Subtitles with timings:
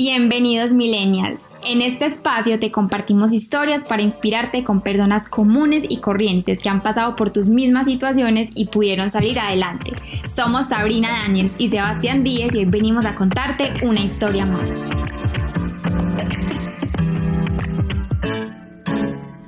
[0.00, 1.40] Bienvenidos Millennial.
[1.64, 6.84] En este espacio te compartimos historias para inspirarte con personas comunes y corrientes que han
[6.84, 9.90] pasado por tus mismas situaciones y pudieron salir adelante.
[10.32, 14.70] Somos Sabrina Daniels y Sebastián Díez y hoy venimos a contarte una historia más.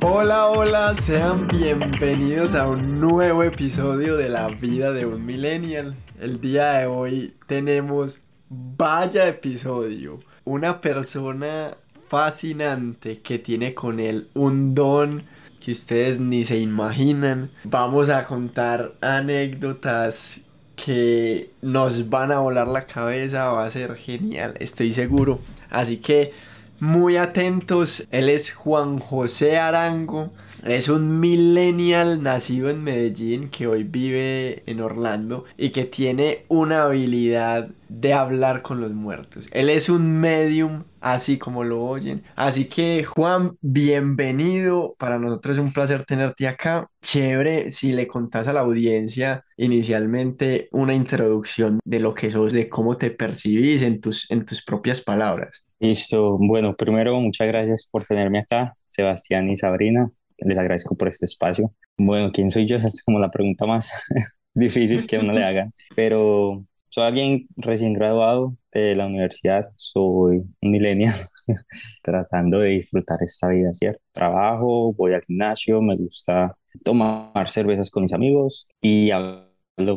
[0.00, 5.94] Hola, hola, sean bienvenidos a un nuevo episodio de la vida de un millennial.
[6.20, 10.18] El día de hoy tenemos vaya episodio.
[10.44, 11.76] Una persona
[12.08, 15.22] fascinante que tiene con él un don
[15.64, 17.50] que ustedes ni se imaginan.
[17.64, 20.40] Vamos a contar anécdotas
[20.74, 25.40] que nos van a volar la cabeza, va a ser genial, estoy seguro.
[25.68, 26.32] Así que
[26.80, 30.32] muy atentos, él es Juan José Arango,
[30.64, 36.82] es un millennial nacido en Medellín que hoy vive en Orlando y que tiene una
[36.82, 39.48] habilidad de hablar con los muertos.
[39.52, 42.22] Él es un medium, así como lo oyen.
[42.36, 44.94] Así que Juan, bienvenido.
[44.98, 46.88] Para nosotros es un placer tenerte acá.
[47.02, 52.68] Chévere si le contás a la audiencia inicialmente una introducción de lo que sos, de
[52.68, 55.64] cómo te percibís en tus, en tus propias palabras.
[55.80, 56.36] Listo.
[56.38, 60.10] Bueno, primero, muchas gracias por tenerme acá, Sebastián y Sabrina.
[60.36, 61.74] Les agradezco por este espacio.
[61.96, 62.76] Bueno, ¿quién soy yo?
[62.76, 64.06] Esa es como la pregunta más
[64.54, 65.70] difícil que uno le haga.
[65.96, 71.14] Pero soy alguien recién graduado de la universidad, soy un millennial,
[72.02, 74.02] tratando de disfrutar esta vida, ¿cierto?
[74.12, 79.10] Trabajo, voy al gimnasio, me gusta tomar cervezas con mis amigos y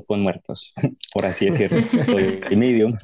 [0.08, 0.74] con muertos,
[1.14, 1.80] por así decirlo.
[2.06, 2.96] Soy medium,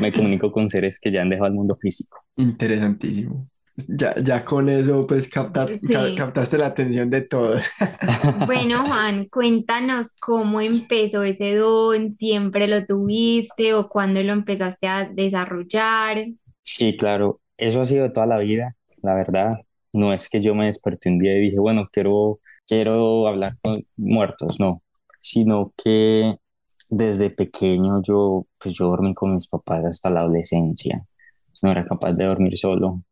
[0.00, 2.23] me comunico con seres que ya han dejado el mundo físico.
[2.36, 3.48] Interesantísimo.
[3.88, 7.62] Ya, ya con eso, pues captaste la atención de todos.
[8.46, 15.04] Bueno, Juan, cuéntanos cómo empezó ese don, ¿siempre lo tuviste o cuándo lo empezaste a
[15.04, 16.26] desarrollar?
[16.62, 19.58] Sí, claro, eso ha sido toda la vida, la verdad.
[19.92, 23.84] No es que yo me desperté un día y dije, bueno, quiero, quiero hablar con
[23.96, 24.84] muertos, no
[25.24, 26.36] sino que
[26.90, 31.02] desde pequeño yo, pues yo dormí con mis papás hasta la adolescencia.
[31.62, 33.02] No era capaz de dormir solo.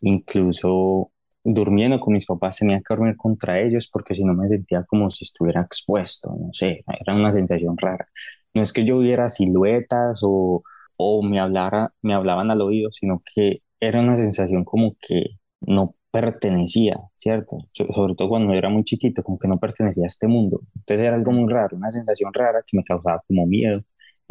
[0.00, 1.10] Incluso
[1.44, 5.10] durmiendo con mis papás tenía que dormir contra ellos porque si no me sentía como
[5.10, 8.08] si estuviera expuesto, no sé, era una sensación rara.
[8.54, 10.62] No es que yo viera siluetas o,
[10.98, 15.94] o me, hablara, me hablaban al oído, sino que era una sensación como que no
[16.10, 17.56] pertenecía, ¿cierto?
[17.72, 20.60] sobre todo cuando era muy chiquito, como que no pertenecía a este mundo.
[20.76, 23.82] Entonces era algo muy raro, una sensación rara que me causaba como miedo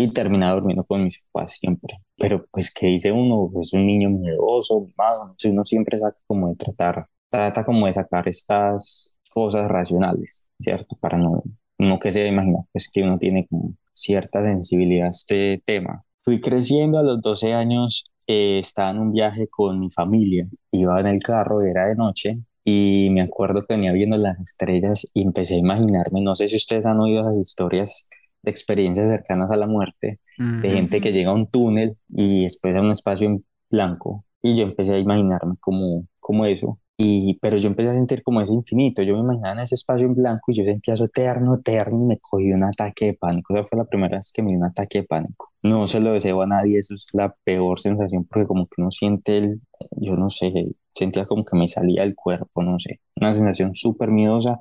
[0.04, 1.98] y terminaba durmiendo con mis papás siempre.
[2.18, 3.50] Pero pues, ¿qué dice uno?
[3.52, 8.28] Pues un niño miedoso, mimado, uno siempre saca como de tratar, trata como de sacar
[8.28, 10.96] estas cosas racionales, ¿cierto?
[11.00, 11.44] Para no,
[11.78, 16.04] no que se imagina, pues que uno tiene como cierta sensibilidad a este tema.
[16.24, 21.00] Fui creciendo a los 12 años, eh, estaba en un viaje con mi familia, iba
[21.00, 25.24] en el carro, era de noche, y me acuerdo que venía viendo las estrellas y
[25.24, 28.08] empecé a imaginarme, no sé si ustedes han oído esas historias
[28.44, 32.76] de experiencias cercanas a la muerte, de gente que llega a un túnel y después
[32.76, 37.58] a un espacio en blanco, y yo empecé a imaginarme como, como eso, y, pero
[37.58, 40.52] yo empecé a sentir como ese infinito, yo me imaginaba en ese espacio en blanco
[40.52, 43.56] y yo sentía eso eterno, eterno y me cogí un ataque de pánico.
[43.56, 45.52] Esa fue la primera vez que me dio un ataque de pánico.
[45.64, 48.92] No se lo deseo a nadie, eso es la peor sensación porque como que uno
[48.92, 49.62] siente el,
[49.98, 50.54] yo no sé,
[50.94, 54.60] sentía como que me salía el cuerpo, no sé, una sensación súper miedosa.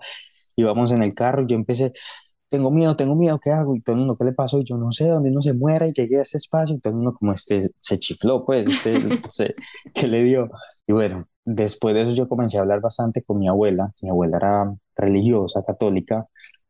[0.56, 1.92] Íbamos en el carro y yo empecé,
[2.50, 3.74] tengo miedo, tengo miedo, ¿qué hago?
[3.74, 4.60] Y todo el mundo, ¿qué le pasó?
[4.60, 6.90] Y yo no sé, dónde uno se muera y llegué a este espacio y todo
[6.92, 8.94] el mundo como este, se chifló, pues, este,
[9.30, 9.54] sé,
[9.94, 10.50] ¿qué le dio?
[10.86, 13.92] Y bueno, Después de eso yo comencé a hablar bastante con mi abuela.
[14.02, 16.26] Mi abuela era religiosa, católica,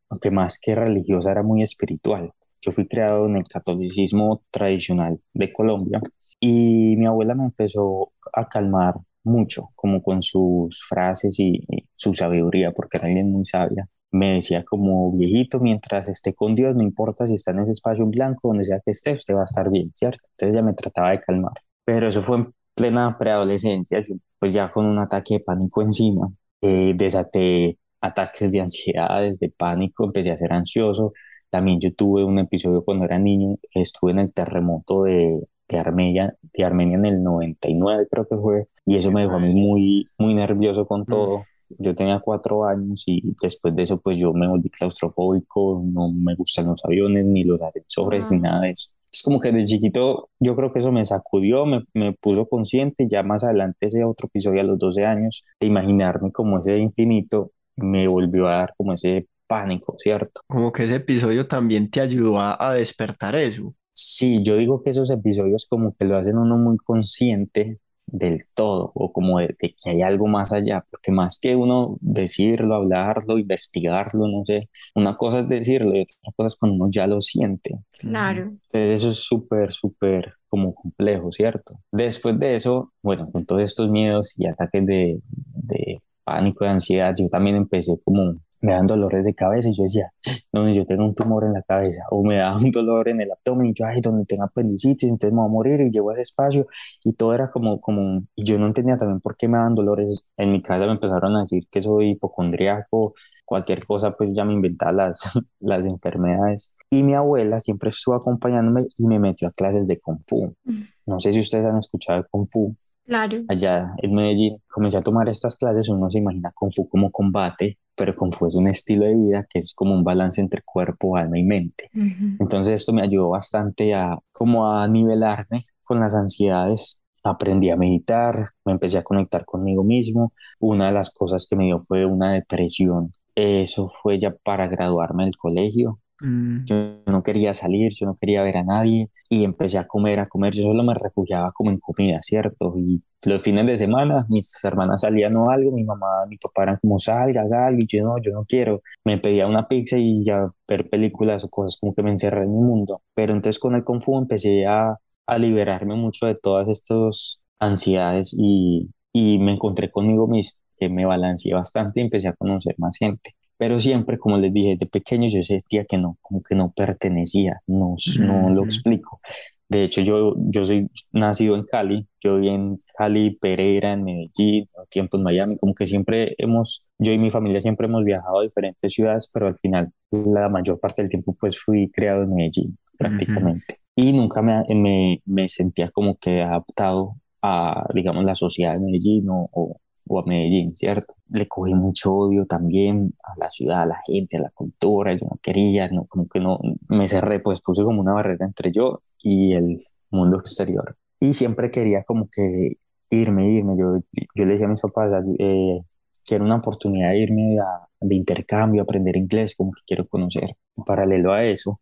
[0.08, 2.32] aunque más que religiosa era muy espiritual.
[2.62, 6.00] Yo fui creado en el catolicismo tradicional de Colombia
[6.40, 11.60] y mi abuela me empezó a calmar mucho, como con sus frases y,
[11.94, 13.86] su sabiduría, porque era alguien muy sabia.
[14.12, 18.04] Me decía como viejito, mientras esté con Dios, no importa si está en ese espacio
[18.04, 20.26] en blanco, donde sea que esté, usted va a estar bien, ¿cierto?
[20.32, 21.52] Entonces ella me trataba de calmar.
[21.84, 22.44] Pero eso fue en
[22.74, 24.00] plena preadolescencia,
[24.38, 26.28] pues ya con un ataque de pánico encima,
[26.60, 31.12] eh, desaté ataques de ansiedades, de pánico, empecé a ser ansioso.
[31.50, 36.34] También yo tuve un episodio cuando era niño, estuve en el terremoto de, de Armenia,
[36.42, 40.06] de Armenia en el 99 creo que fue, y eso me dejó a mí muy,
[40.18, 41.44] muy nervioso con todo.
[41.78, 46.34] Yo tenía cuatro años y después de eso pues yo me volví claustrofóbico, no me
[46.34, 50.30] gustan los aviones, ni los ascensores, ni nada de eso es como que de chiquito
[50.38, 54.28] yo creo que eso me sacudió, me, me puso consciente, ya más adelante ese otro
[54.28, 58.92] episodio a los 12 años, de imaginarme como ese infinito, me volvió a dar como
[58.92, 60.42] ese pánico, ¿cierto?
[60.46, 63.74] Como que ese episodio también te ayudó a, despertar eso.
[63.92, 67.80] Sí, yo digo que esos episodios como que lo hacen uno muy consciente
[68.12, 72.74] del todo o como de, que hay algo más allá, porque más que uno decirlo,
[72.74, 77.06] hablarlo, investigarlo, no sé, una cosa es decirlo y otra cosa es cuando uno ya
[77.06, 77.78] lo siente.
[77.98, 78.42] Claro.
[78.42, 81.80] Entonces eso es súper, súper como complejo, ¿cierto?
[81.92, 87.14] Después de eso, bueno, con todos estos miedos y ataques de, de pánico, de ansiedad,
[87.16, 90.12] yo también empecé como me dan dolores de cabeza y yo decía,
[90.52, 93.30] no, yo tengo un tumor en la cabeza o me da un dolor en el
[93.30, 96.12] abdomen y yo, ay, donde tengo apendicitis, entonces me voy a morir y llego a
[96.14, 96.66] ese espacio
[97.04, 100.24] y todo era como, como, y yo no entendía también por qué me daban dolores.
[100.36, 103.14] En mi casa me empezaron a decir que soy hipocondriaco,
[103.50, 105.20] cualquier cosa, pues ya me inventaba las,
[105.60, 106.72] las enfermedades.
[106.88, 110.54] Y mi abuela siempre estuvo acompañándome y me metió a clases de Kung Fu.
[110.64, 110.82] Mm.
[111.06, 112.76] No sé si ustedes han escuchado Kung Fu.
[113.04, 113.38] Claro.
[113.48, 117.78] Allá en Medellín comencé a tomar estas clases, uno se imagina Kung Fu como combate,
[118.00, 118.14] pero
[118.46, 121.90] es un estilo de vida que es como un balance entre cuerpo, alma y mente.
[122.38, 126.98] Entonces esto me ayudó bastante a como a nivelarme con las ansiedades.
[127.22, 130.32] Aprendí a meditar, me empecé a conectar conmigo mismo.
[130.60, 133.12] Una de las cosas que me dio fue una depresión.
[133.34, 136.00] Eso fue ya para graduarme del colegio.
[136.20, 136.64] Mm.
[136.66, 136.76] Yo
[137.06, 140.54] no quería salir, yo no quería ver a nadie y empecé a comer, a comer.
[140.54, 142.74] Yo solo me refugiaba como en comida, ¿cierto?
[142.76, 146.78] Y los fines de semana mis hermanas salían o algo, mi mamá, mi papá eran
[146.80, 148.82] como salga, haga y yo no, yo no quiero.
[149.04, 152.52] Me pedía una pizza y ya ver películas o cosas como que me encerré en
[152.52, 153.02] mi mundo.
[153.14, 154.96] Pero entonces con el Kung Fu empecé a,
[155.26, 161.04] a liberarme mucho de todas estas ansiedades y, y me encontré conmigo mismo que me
[161.04, 165.28] balanceé bastante y empecé a conocer más gente pero siempre, como les dije, de pequeño
[165.28, 169.20] yo sentía que no, como que no pertenecía, no, no lo explico.
[169.68, 174.64] De hecho, yo, yo soy nacido en Cali, yo viví en Cali, Pereira, en Medellín,
[174.72, 178.40] un tiempo en Miami, como que siempre hemos, yo y mi familia siempre hemos viajado
[178.40, 182.34] a diferentes ciudades, pero al final la mayor parte del tiempo pues fui criado en
[182.34, 183.76] Medellín prácticamente.
[183.94, 189.28] Y nunca me, me, me, sentía como que adaptado a, digamos, la sociedad de Medellín
[189.28, 189.76] o, o
[190.18, 191.14] a Medellín, ¿cierto?
[191.28, 195.26] Le cogí mucho odio también a la ciudad, a la gente, a la cultura, yo
[195.30, 196.58] no quería, no, como que no,
[196.88, 200.96] me cerré, pues puse como una barrera entre yo y el mundo exterior.
[201.20, 202.78] Y siempre quería como que
[203.10, 203.98] irme, irme, yo,
[204.34, 205.80] yo le decía a mis papás, eh,
[206.26, 207.58] quiero una oportunidad de irme
[208.00, 210.56] de intercambio, aprender inglés, como que quiero conocer.
[210.86, 211.80] paralelo a eso,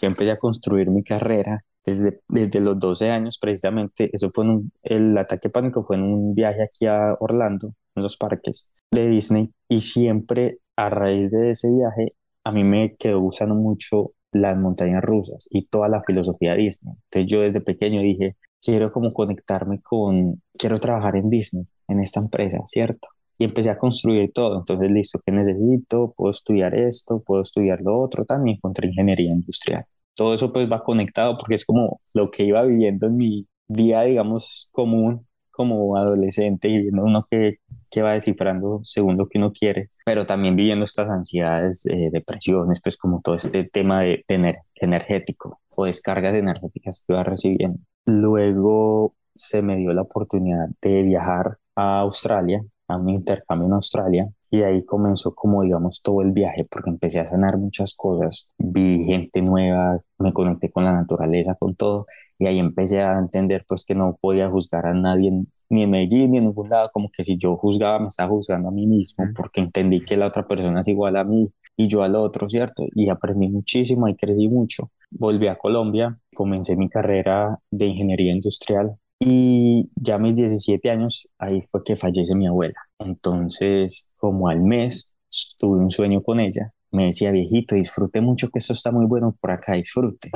[0.00, 1.62] yo empecé a construir mi carrera
[1.98, 6.34] desde, desde los 12 años, precisamente, eso fue un, el ataque pánico fue en un
[6.34, 11.70] viaje aquí a Orlando, en los parques de Disney, y siempre a raíz de ese
[11.70, 12.14] viaje,
[12.44, 16.94] a mí me quedó gustando mucho las montañas rusas y toda la filosofía de Disney.
[17.10, 22.20] Entonces yo desde pequeño dije, quiero como conectarme con, quiero trabajar en Disney, en esta
[22.20, 23.08] empresa, ¿cierto?
[23.38, 24.58] Y empecé a construir todo.
[24.58, 26.12] Entonces, listo, ¿qué necesito?
[26.16, 28.26] Puedo estudiar esto, puedo estudiar lo otro.
[28.26, 29.84] También encontré ingeniería industrial
[30.14, 34.02] todo eso pues va conectado porque es como lo que iba viviendo en mi día,
[34.02, 37.58] digamos, común como adolescente y viendo uno que,
[37.90, 42.80] que va descifrando según lo que uno quiere, pero también viviendo estas ansiedades, eh, depresiones,
[42.82, 47.78] pues como todo este tema de tener energético o descargas energéticas que iba recibiendo.
[48.06, 54.28] Luego se me dio la oportunidad de viajar a Australia, a un intercambio en Australia,
[54.50, 59.04] y ahí comenzó como digamos todo el viaje porque empecé a sanar muchas cosas, vi
[59.04, 62.06] gente nueva, me conecté con la naturaleza, con todo
[62.38, 65.30] y ahí empecé a entender pues que no podía juzgar a nadie
[65.68, 68.68] ni en Medellín ni en ningún lado, como que si yo juzgaba me estaba juzgando
[68.68, 72.02] a mí mismo porque entendí que la otra persona es igual a mí y yo
[72.02, 72.84] al otro, ¿cierto?
[72.94, 74.90] Y aprendí muchísimo y crecí mucho.
[75.10, 81.28] Volví a Colombia, comencé mi carrera de ingeniería industrial y ya a mis 17 años,
[81.38, 82.80] ahí fue que fallece mi abuela.
[82.98, 85.14] Entonces, como al mes,
[85.58, 86.72] tuve un sueño con ella.
[86.92, 90.30] Me decía, viejito, disfrute mucho que esto está muy bueno por acá, disfrute.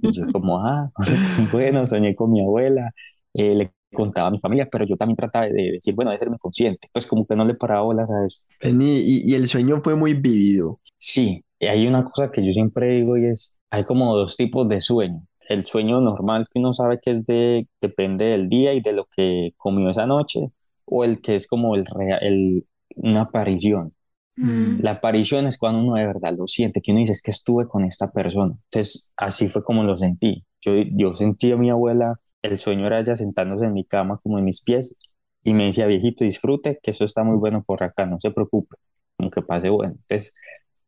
[0.00, 0.90] Y yo como, ah,
[1.52, 2.92] bueno, soñé con mi abuela,
[3.34, 6.38] eh, le contaba a mi familia, pero yo también trataba de decir, bueno, de serme
[6.38, 8.44] consciente, pues como que no le paraba bolas a eso.
[8.62, 10.80] y, y el sueño fue muy vivido.
[10.96, 14.80] Sí, hay una cosa que yo siempre digo y es, hay como dos tipos de
[14.80, 18.92] sueño el sueño normal que uno sabe que es de, depende del día y de
[18.92, 20.50] lo que comió esa noche,
[20.84, 21.84] o el que es como el,
[22.20, 23.94] el una aparición.
[24.36, 24.80] Mm.
[24.80, 27.68] La aparición es cuando uno de verdad lo siente, que uno dice es que estuve
[27.68, 28.54] con esta persona.
[28.64, 30.44] Entonces, así fue como lo sentí.
[30.60, 34.38] Yo, yo sentí a mi abuela, el sueño era ella sentándose en mi cama, como
[34.38, 34.96] en mis pies,
[35.42, 38.76] y me decía, viejito, disfrute, que eso está muy bueno por acá, no se preocupe,
[39.18, 39.94] aunque pase bueno.
[39.94, 40.34] Entonces,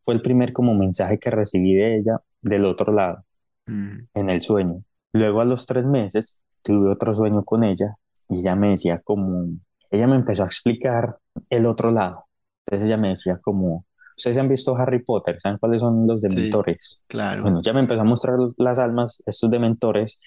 [0.05, 3.25] fue el primer como mensaje que recibí de ella del otro lado.
[3.67, 4.09] Mm.
[4.15, 4.83] en el sueño.
[5.13, 7.97] Luego a los tres meses tuve otro sueño con ella
[8.29, 9.49] y ella me decía como,
[9.91, 11.19] ella me empezó a explicar
[11.51, 12.27] el otro lado.
[12.65, 17.03] Entonces ella me decía como, Ustedes han visto Harry Potter, ¿saben cuáles son los dementores?
[17.07, 17.43] claro.
[17.43, 20.19] Bueno, ya me empezó a mostrar las almas, estos dementores,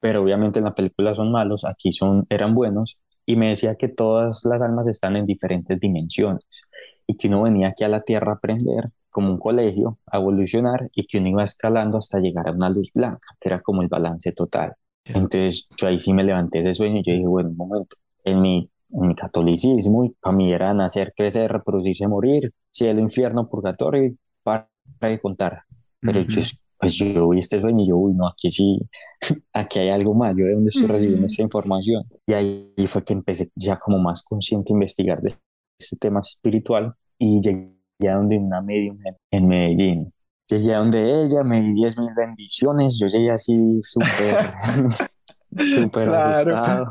[0.00, 3.88] pero obviamente en la película son malos, aquí son, eran buenos, y me decía que
[3.88, 6.62] todas las almas están en diferentes dimensiones
[7.06, 10.88] y que uno venía aquí a la Tierra a aprender como un colegio, a evolucionar
[10.94, 13.88] y que uno iba escalando hasta llegar a una luz blanca, que era como el
[13.88, 14.74] balance total.
[15.04, 18.40] Entonces yo ahí sí me levanté ese sueño y yo dije, bueno, un momento, en
[18.40, 24.68] mi, en mi catolicismo, para mí era nacer, crecer, reproducirse, morir, cielo, infierno, purgatorio, para
[25.00, 25.62] de contar.
[26.00, 26.40] Pero yo,
[26.78, 28.80] pues yo vi este sueño y yo, uy, no, aquí sí,
[29.52, 32.04] aquí hay algo más, yo de dónde estoy recibiendo esta información.
[32.26, 35.34] Y ahí fue que empecé ya como más consciente a investigar de
[35.78, 38.98] este tema espiritual y llegué a donde una medium
[39.30, 40.12] en Medellín.
[40.48, 44.50] Llegué a donde ella, me di 10 mil bendiciones, yo llegué así súper,
[45.74, 46.86] súper asustado.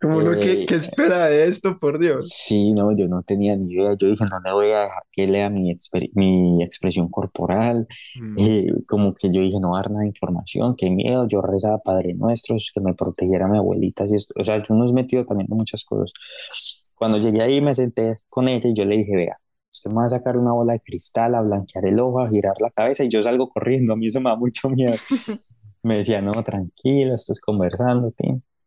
[0.00, 2.28] Como uno, ¿qué, ¿qué, espera de esto, por Dios?
[2.28, 3.94] Sí, no, yo no tenía ni idea.
[3.96, 5.76] Yo dije, no le voy a dejar que lea mi,
[6.14, 7.86] mi expresión corporal.
[8.20, 8.36] Mm.
[8.38, 11.28] Eh, como que yo dije, no dar nada de información, qué miedo.
[11.28, 14.04] Yo rezaba Padre Nuestros, que me protegiera mi abuelita.
[14.06, 14.34] Y esto.
[14.38, 16.12] O sea, yo no he metido también en muchas cosas.
[16.94, 19.38] Cuando llegué ahí me senté con ella y yo le dije, vea,
[19.72, 22.54] usted me va a sacar una bola de cristal, a blanquear el ojo, a girar
[22.60, 23.94] la cabeza y yo salgo corriendo.
[23.94, 24.94] A mí eso me da mucho miedo.
[25.82, 28.12] me decía, no, tranquilo, esto es conversando.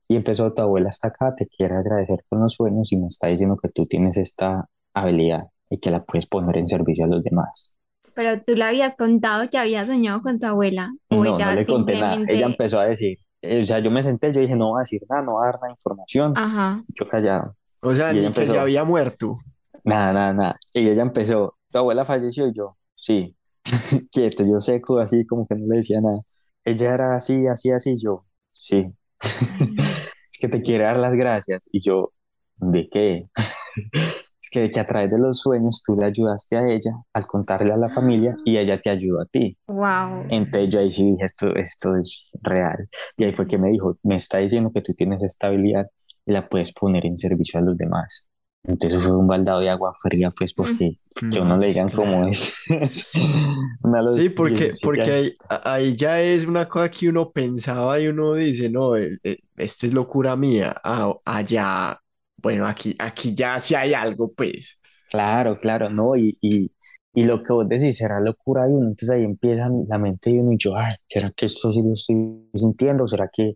[0.07, 3.27] Y empezó, tu abuela hasta acá, te quiere agradecer con los sueños y me está
[3.27, 7.23] diciendo que tú tienes esta habilidad y que la puedes poner en servicio a los
[7.23, 7.73] demás.
[8.13, 10.93] Pero tú le habías contado que habías soñado con tu abuela.
[11.09, 12.23] ¿O no, ella no le conté nada.
[12.27, 14.83] Ella empezó a decir, eh, o sea, yo me senté, yo dije, no voy a
[14.83, 16.33] decir nada, no voy a dar nada de información.
[16.35, 16.83] Ajá.
[16.87, 17.55] Yo callado.
[17.83, 19.37] O sea, ni que ya había muerto.
[19.85, 20.59] Nada, nada, nada.
[20.73, 23.35] Y ella empezó, tu abuela falleció y yo, sí.
[24.11, 26.21] Quieto, yo seco, así como que no le decía nada.
[26.63, 28.91] Ella era así, así, así, yo, sí.
[29.21, 31.69] es que te quiere dar las gracias.
[31.71, 32.09] Y yo,
[32.57, 33.29] ¿de qué?
[34.41, 37.71] es que, que a través de los sueños tú le ayudaste a ella al contarle
[37.71, 39.55] a la familia y ella te ayudó a ti.
[39.67, 40.25] Wow.
[40.29, 42.89] Entonces yo ahí sí dije, esto, esto es real.
[43.17, 45.85] Y ahí fue que me dijo, me está diciendo que tú tienes estabilidad
[46.25, 48.25] y la puedes poner en servicio a los demás.
[48.67, 50.97] Entonces fue un baldado de agua fría, pues, porque
[51.31, 52.53] que uno le digan cómo es.
[54.15, 58.95] sí, porque, porque ahí, ya es una cosa que uno pensaba y uno dice, no,
[58.95, 60.75] eh, eh, esto es locura mía.
[60.83, 61.99] Ah, allá,
[62.37, 64.79] bueno, aquí, aquí ya sí hay algo, pues.
[65.09, 66.15] Claro, claro, ¿no?
[66.15, 66.71] Y, y,
[67.13, 68.87] y lo que vos decís, será locura de uno.
[68.89, 71.93] Entonces ahí empieza la mente de uno y yo, ay, ¿será que esto sí lo
[71.93, 73.07] estoy sintiendo?
[73.07, 73.53] ¿Será que,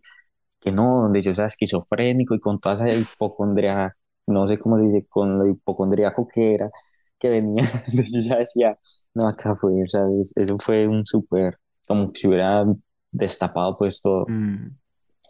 [0.60, 1.02] que no?
[1.02, 3.96] Donde yo sea esquizofrénico y con toda esa hipocondria
[4.30, 6.70] no sé cómo se dice, con lo hipocondríaco que era,
[7.18, 8.78] que venía, yo ya decía,
[9.14, 10.02] no, acá fue, o sea,
[10.36, 12.64] eso fue un súper, como si hubiera
[13.12, 14.26] destapado pues todo.
[14.28, 14.76] Mm.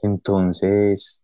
[0.03, 1.23] Entonces,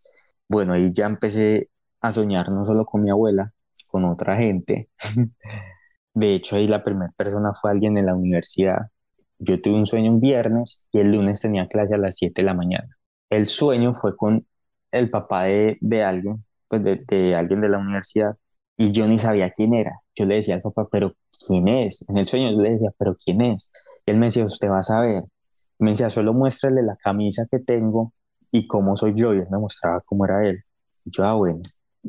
[0.49, 3.53] bueno, ahí ya empecé a soñar no solo con mi abuela,
[3.87, 4.91] con otra gente.
[6.15, 8.89] De hecho, ahí la primera persona fue alguien en la universidad.
[9.39, 12.47] Yo tuve un sueño un viernes y el lunes tenía clase a las 7 de
[12.47, 12.97] la mañana.
[13.29, 14.47] El sueño fue con
[14.93, 18.37] el papá de, de alguien pues de, alguien de la universidad
[18.77, 20.01] y yo ni sabía quién era.
[20.15, 21.15] Yo le decía al papá, pero
[21.47, 22.05] ¿quién es?
[22.09, 23.71] En el sueño yo le decía, pero ¿quién es?
[24.07, 25.25] Y él me decía, usted va a saber.
[25.79, 28.13] Me decía, solo muéstrele la camisa que tengo
[28.53, 29.35] y cómo soy yo.
[29.35, 30.63] Y él me mostraba cómo era él.
[31.05, 31.61] Y yo, ah, bueno,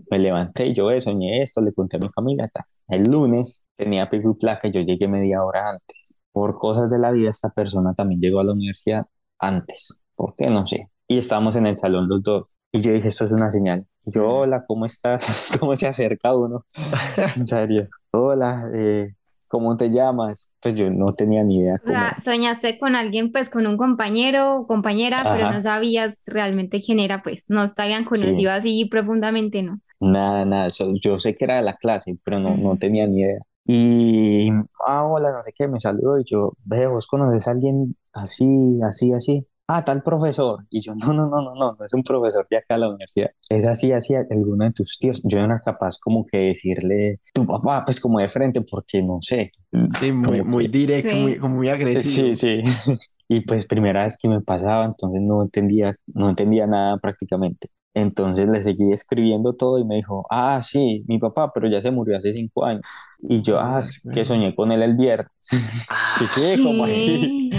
[0.10, 2.50] me levanté yo eh, soñé esto, le conté a mi familia.
[2.88, 6.16] El lunes tenía pico y placa y yo llegué media hora antes.
[6.32, 9.08] Por cosas de la vida, esta persona también llegó a la universidad
[9.40, 10.02] antes.
[10.16, 10.50] ¿Por qué?
[10.50, 10.90] No sé.
[11.08, 12.57] Y estábamos en el salón los dos.
[12.72, 13.86] Y yo dije, esto es una señal.
[14.06, 15.50] yo, hola, ¿cómo estás?
[15.60, 16.66] ¿Cómo se acerca uno?
[17.36, 17.88] en serio.
[18.12, 19.08] Hola, eh,
[19.48, 20.52] ¿cómo te llamas?
[20.60, 21.80] Pues yo no tenía ni idea.
[21.84, 26.82] O sea, soñaste con alguien, pues con un compañero o compañera, pero no sabías realmente
[26.82, 29.80] quién era, pues no sabían conocido así profundamente, ¿no?
[30.00, 30.70] Nada, nada.
[31.02, 33.40] Yo, sé que era de la clase, pero no, no tenía ni idea.
[33.66, 34.50] Y,
[34.86, 38.80] ah, hola, no sé qué, me saludó y yo, ve, vos conoces a alguien así,
[38.82, 40.66] así, así ah, tal profesor.
[40.70, 42.90] Y yo, no, no, no, no, no, no es un profesor de acá a la
[42.90, 43.30] universidad.
[43.50, 45.22] Es así, así, alguno de tus tíos.
[45.24, 49.20] Yo no era capaz como que decirle, tu papá, pues como de frente, porque no
[49.22, 49.52] sé.
[50.00, 52.36] Sí, muy, muy directo, Muy, muy agresivo.
[52.36, 52.64] Sí, sí.
[53.30, 57.70] Y pues primera vez que me pasaba, entonces no entendía, no entendía nada prácticamente.
[57.94, 61.92] Entonces le seguí escribiendo todo y me dijo, ah, sí, mi papá, pero ya se
[61.92, 62.82] murió hace cinco años.
[63.20, 65.28] Y yo, ah, es que soñé con él el viernes.
[66.22, 66.64] ¿Y qué?
[66.64, 67.50] ¿Cómo así?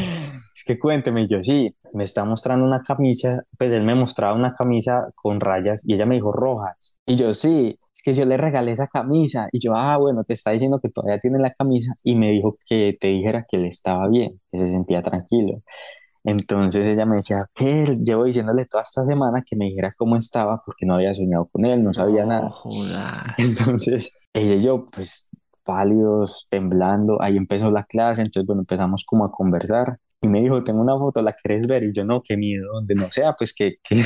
[0.68, 5.08] Que cuénteme, yo sí, me está mostrando una camisa, pues él me mostraba una camisa
[5.14, 6.98] con rayas y ella me dijo rojas.
[7.06, 9.48] Y yo sí, es que yo le regalé esa camisa.
[9.50, 12.58] Y yo, ah, bueno, te está diciendo que todavía tiene la camisa y me dijo
[12.68, 15.62] que te dijera que él estaba bien, que se sentía tranquilo.
[16.22, 17.86] Entonces ella me decía, ¿qué?
[18.04, 21.64] Llevo diciéndole toda esta semana que me dijera cómo estaba porque no había soñado con
[21.64, 22.52] él, no sabía nada.
[23.38, 25.30] Entonces ella y yo, pues
[25.64, 27.22] pálidos, temblando.
[27.22, 29.98] Ahí empezó la clase, entonces, bueno, empezamos como a conversar.
[30.20, 31.84] Y me dijo, tengo una foto, ¿la quieres ver?
[31.84, 34.04] Y yo, no, qué miedo, donde no sea, pues qué, qué,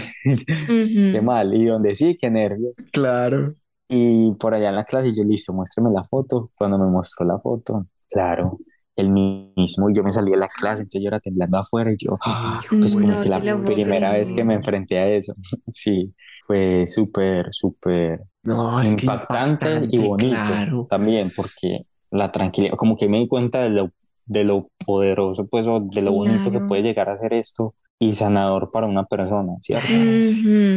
[0.66, 1.54] qué mal.
[1.54, 2.76] Y donde sí, qué nervios.
[2.92, 3.54] Claro.
[3.88, 6.50] Y por allá en la clase yo, listo, muéstrame la foto.
[6.56, 8.58] Cuando me mostró la foto, claro,
[8.96, 11.96] el mismo, y yo me salí de la clase, entonces yo era temblando afuera y
[11.98, 15.34] yo, ah, pues como No que la puedo primera vez que me enfrenté a eso,
[15.68, 16.14] sí,
[16.46, 20.86] fue súper, súper No, que impactante y impactante, bonito claro.
[20.90, 23.90] también, porque la tranquilidad, como que me di cuenta de lo,
[24.26, 26.66] de lo poderoso, pues, o de lo bonito que Claro.
[26.66, 30.00] puede llegar a ser esto y sanador para una persona, ¿cierto?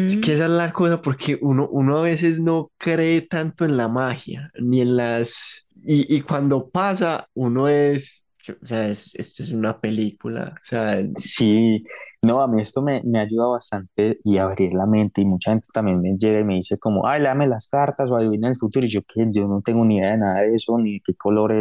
[0.08, 0.22] Es Ujú.
[0.22, 3.88] que esa es la cosa, porque uno, uno a veces no cree tanto en la
[3.88, 5.68] magia, ni en las...
[5.88, 8.24] Y, y cuando pasa, uno es...
[8.62, 10.54] O sea, es- esto es una película.
[10.62, 11.84] O sea, Sí,
[12.22, 15.68] no, a mí esto me, me ayuda bastante y abrir la mente y mucha gente
[15.74, 18.86] también me llega y me dice como, ay, léame las cartas o adivina el futuro
[18.86, 21.54] y yo que yo no tengo ni idea de nada de eso, ni qué color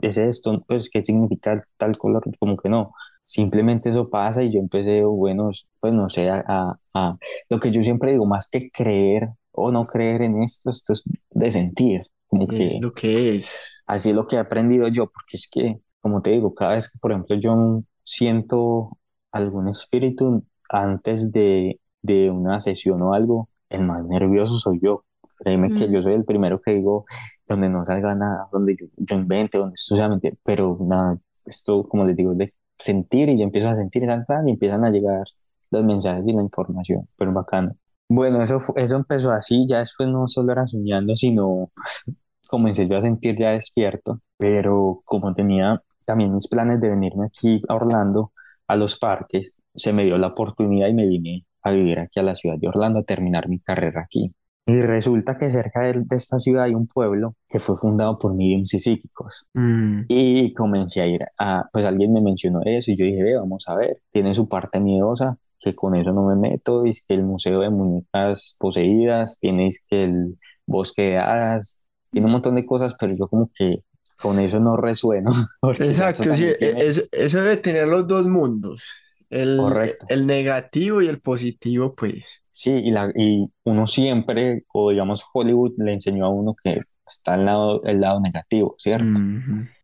[0.00, 2.92] es, es esto, pues qué significa tal color, como que no,
[3.24, 5.50] simplemente eso pasa y yo empecé, bueno,
[5.80, 9.72] pues no sé, a, a- a- lo que yo siempre digo, más que creer o
[9.72, 12.80] no creer en esto, esto es de sentir, como es que...
[12.80, 13.64] lo que es.
[13.86, 16.90] Así es lo que he aprendido yo, porque es que, como te digo, cada vez
[16.90, 18.98] que, por ejemplo, yo siento
[19.32, 25.04] algún espíritu antes de, de una sesión o algo, el más nervioso soy yo.
[25.38, 25.92] Créeme que Mm.
[25.92, 27.04] yo soy el primero que digo,
[27.48, 31.84] donde no salga nada, donde yo, yo invente, donde esto sea mentira, pero nada, esto,
[31.88, 34.84] como les digo, es de sentir y yo empiezo a sentir tan, tan, y empiezan
[34.84, 35.24] a llegar
[35.70, 37.76] los mensajes y la información, pero bacano.
[38.08, 41.70] Bueno, eso, eso empezó así, ya después no solo era soñando, sino
[42.48, 47.62] comencé yo a sentir ya despierto, pero como tenía también mis planes de venirme aquí
[47.68, 48.32] a Orlando,
[48.66, 52.22] a los parques, se me dio la oportunidad y me vine a vivir aquí a
[52.22, 54.32] la ciudad de Orlando a terminar mi carrera aquí.
[54.68, 58.34] Y resulta que cerca de, de esta ciudad hay un pueblo que fue fundado por
[58.34, 59.46] mediums y psíquicos.
[59.54, 63.36] Mm, Y comencé a ir a, pues alguien me mencionó eso y yo dije, ve,
[63.36, 67.14] vamos a ver, tiene su parte miedosa, que con eso no me meto, es que
[67.14, 70.34] el museo de muñecas poseídas, tienes que el
[70.66, 71.80] bosque de hadas,
[72.10, 73.84] tiene un montón de cosas, pero yo como que
[74.20, 75.30] con eso no resueno,
[75.78, 78.84] ya eso Exacto, sí, e- eso debe tener los dos mundos,
[79.30, 80.06] el, correcto.
[80.08, 82.42] el negativo y el positivo, pues.
[82.50, 87.34] Sí, y, la, y uno siempre, o digamos Hollywood le enseñó a uno que está
[87.34, 89.20] el lado, el lado negativo, ¿cierto?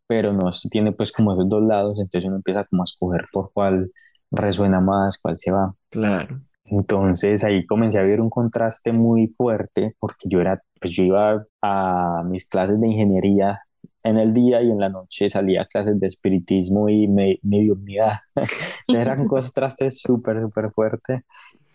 [0.06, 3.52] Pero no tiene pues como esos dos lados, entonces uno empieza como a escoger por
[3.52, 3.90] cuál
[4.30, 5.74] resuena más, cuál se va.
[5.90, 6.40] Claro.
[6.66, 11.44] Entonces ahí comencé a ver un contraste muy fuerte porque yo era, pues yo iba
[11.62, 13.60] a mis clases de ingeniería
[14.04, 18.18] en el día y en la noche salía a clases de espiritismo y me, mediunidad.
[18.92, 21.22] Eran contrastes súper, súper fuertes,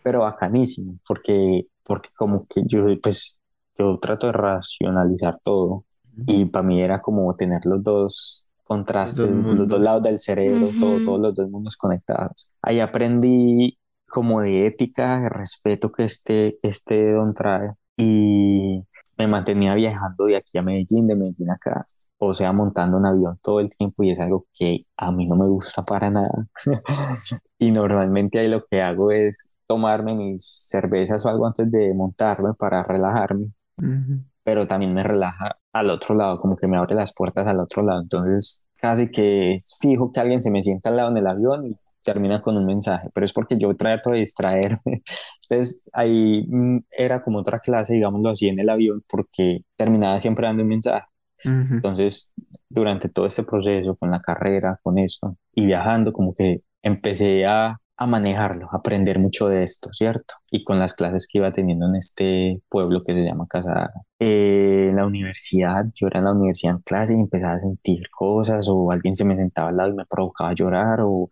[0.04, 3.38] pero bacanísimo porque, porque como que yo pues
[3.78, 5.86] yo trato de racionalizar todo
[6.28, 9.82] y para mí era como tener los dos contrastes, los dos mundos.
[9.82, 11.02] lados del cerebro, todo, Ujú.
[11.02, 12.48] todos los dos mundos conectados.
[12.62, 18.84] Ahí aprendí como de ética, de respeto que este, este don trae y
[19.20, 21.86] me mantenía viajando de aquí a Medellín, de Medellín acá,
[22.18, 25.36] o sea, montando un avión todo el tiempo y es algo que a mí no
[25.36, 26.48] me gusta para nada.
[27.60, 32.54] Y normalmente ahí lo que hago es tomarme mis cervezas o algo antes de montarme
[32.56, 34.24] para relajarme Ujú.
[34.44, 37.84] pero también me relaja al otro lado, como que me abre las puertas al otro
[37.84, 38.02] lado.
[38.02, 41.68] Entonces, casi que es fijo que alguien se me sienta al lado en el avión
[41.68, 41.76] y
[42.14, 44.80] termina con un mensaje, pero es porque yo trato de distraerme.
[45.50, 50.48] Entonces, ahí mm, era como otra clase, digámoslo así, en el avión, porque terminaba siempre
[50.48, 51.06] dando un mensaje.
[51.46, 51.76] Ujú.
[51.76, 52.34] Entonces,
[52.68, 57.78] durante todo este proceso, con la carrera, con esto, y viajando, como que empecé a,
[57.98, 60.34] a manejarlo, a aprender mucho de esto, ¿cierto?
[60.50, 64.88] Y con las clases que iba teniendo en este pueblo que se llama Casa eh,
[64.90, 68.68] en la universidad, yo era en la universidad en clase y empezaba a sentir cosas,
[68.70, 71.30] o alguien se me sentaba al lado y me provocaba a llorar, o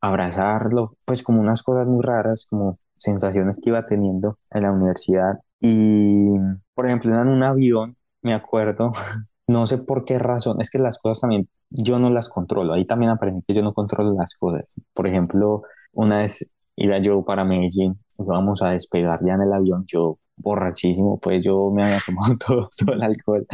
[0.00, 5.34] abrazarlo, pues como unas cosas muy raras, como sensaciones que iba teniendo en la universidad.
[5.60, 6.28] Y,
[6.74, 8.92] por ejemplo, en un avión, me acuerdo,
[9.46, 12.72] no sé por qué razón, es que las cosas también yo no las controlo.
[12.74, 14.74] Ahí también aprendí que yo no controlo las cosas.
[14.94, 19.84] Por ejemplo, una vez iba yo para Medellín, íbamos a despegar ya en el avión,
[19.86, 23.46] yo borrachísimo, pues yo me había tomado todo, todo el alcohol.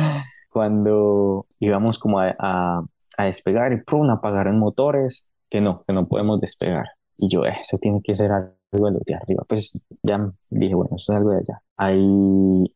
[0.51, 2.83] Cuando íbamos como a, a,
[3.19, 4.11] a despegar y ¡prum!
[4.11, 6.87] apagaron motores, que no, que no podemos despegar.
[7.17, 9.45] Y yo, "Eh, eso tiene que ser algo de arriba.
[9.49, 11.63] Pues ya dije, bueno, eso es algo de allá.
[11.77, 12.05] Ahí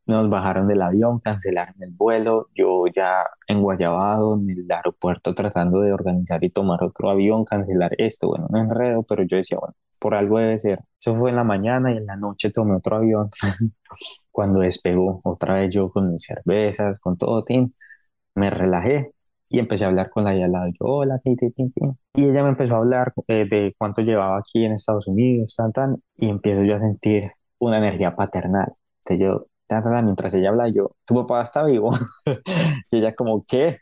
[0.07, 2.49] nos bajaron del avión, cancelaron el vuelo.
[2.55, 7.93] Yo ya en Guayabado, en el aeropuerto, tratando de organizar y tomar otro avión, cancelar
[7.99, 8.29] esto.
[8.29, 10.81] Bueno, un enredo, pero yo decía, bueno, por algo debe ser.
[10.99, 13.31] Eso fue en la mañana y en la noche tomé otro avión.
[14.31, 17.75] Cuando despegó, otra vez yo con mis cervezas, con todo, tin,
[18.35, 19.13] me relajé
[19.51, 20.69] y empecé a hablar con la de al lado.
[20.69, 25.09] Yo, hola, Y ella me empezó a hablar eh, de cuánto llevaba aquí en Estados
[25.09, 28.73] Unidos, tan, tan, y empiezo yo a sentir una energía paternal.
[29.01, 31.91] Entonces yo, tan, tan, mientras ella habla, yo, tu papá está vivo.
[32.93, 33.79] y ella como, ¿qué?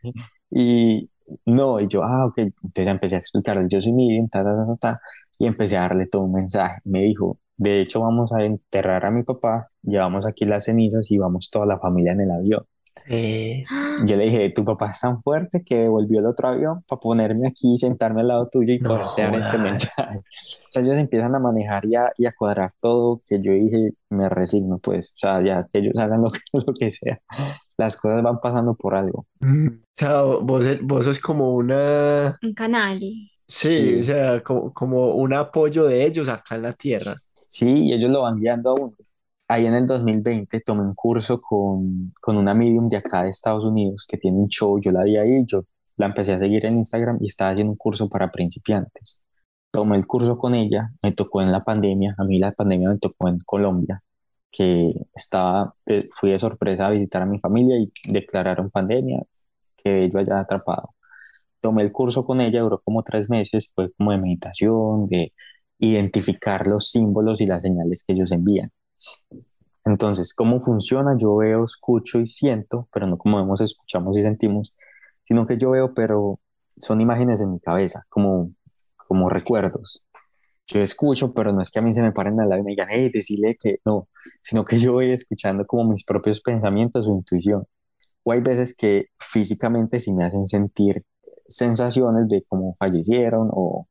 [0.50, 1.10] Y
[1.46, 2.38] no, y yo, ah, ok.
[2.38, 5.00] Entonces ya empecé a explicarle, yo soy Miriam, ta, ta, ta, ta,
[5.38, 6.80] y empecé a darle todo un mensaje.
[6.84, 11.18] Me dijo, de hecho, vamos a enterrar a mi papá, llevamos aquí las cenizas y
[11.18, 12.64] vamos toda la familia en el avión.
[13.10, 13.64] Eh,
[14.04, 17.48] yo le dije, tu papá es tan fuerte que devolvió el otro avión para ponerme
[17.48, 20.18] aquí, sentarme al lado tuyo y no, poderte dar este mensaje.
[20.18, 23.90] O sea, ellos empiezan a manejar y a, y a, cuadrar todo, que yo dije,
[24.10, 27.18] me resigno, pues, o sea, ya que ellos hagan lo que, lo que sea.
[27.78, 29.26] Las cosas van pasando por algo.
[29.40, 32.38] Mm, o sea, vos, vos sos como una...
[32.42, 33.00] Un canal.
[33.00, 34.00] Sí, sí.
[34.00, 37.14] o sea, como, como un apoyo de ellos acá en la tierra.
[37.46, 38.94] Sí, y ellos lo van guiando a uno
[39.48, 43.64] ahí en el 2020 tomé un curso con, con una medium de acá de Estados
[43.64, 45.64] Unidos que tiene un show, yo la vi ahí, yo
[45.96, 49.22] la empecé a seguir en Instagram y estaba haciendo un curso para principiantes.
[49.70, 52.98] Tomé el curso con ella, me tocó en la pandemia, a mí la pandemia me
[52.98, 54.02] tocó en Colombia,
[54.50, 59.22] que estaba, eh, fui de sorpresa a visitar a mi familia y declararon pandemia,
[59.76, 60.94] que yo haya atrapado.
[61.60, 65.32] Tomé el curso con ella, duró como tres meses, fue como de meditación, de
[65.78, 68.72] identificar los símbolos y las señales que ellos envían.
[69.84, 71.16] Entonces, ¿cómo funciona?
[71.18, 74.74] Yo veo, escucho y siento, pero no como vemos, escuchamos y sentimos,
[75.24, 76.40] sino que yo veo, pero
[76.76, 78.52] son imágenes en mi cabeza, como,
[78.96, 80.04] como recuerdos.
[80.66, 82.70] Yo escucho, pero no es que a mí se me paren al lado y me
[82.72, 84.08] digan, hey, decirle que no,
[84.42, 87.64] sino que yo voy escuchando como mis propios pensamientos o intuición.
[88.24, 91.04] O hay veces que físicamente sí me hacen sentir
[91.48, 93.88] sensaciones de cómo fallecieron o,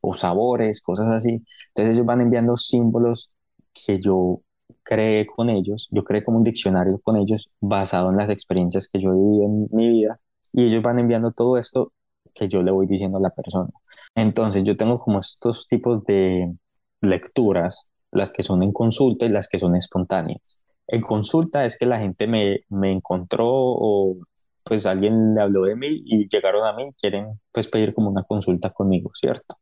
[0.00, 1.44] o sabores, cosas así.
[1.68, 3.32] Entonces ellos van enviando símbolos
[3.74, 4.42] que yo
[4.82, 9.00] creé con ellos, yo creé como un diccionario con ellos basado en las experiencias que
[9.00, 10.20] yo viví en mi vida
[10.52, 11.92] y ellos van enviando todo esto
[12.34, 13.70] que yo le voy diciendo a la persona.
[14.14, 16.52] Entonces yo tengo como estos tipos de
[17.00, 20.60] lecturas, las que son en consulta y las que son espontáneas.
[20.86, 24.16] En consulta es que la gente me, me encontró o
[24.64, 28.24] pues alguien le habló de mí y llegaron a mí, quieren pues pedir como una
[28.24, 29.56] consulta conmigo, ¿cierto?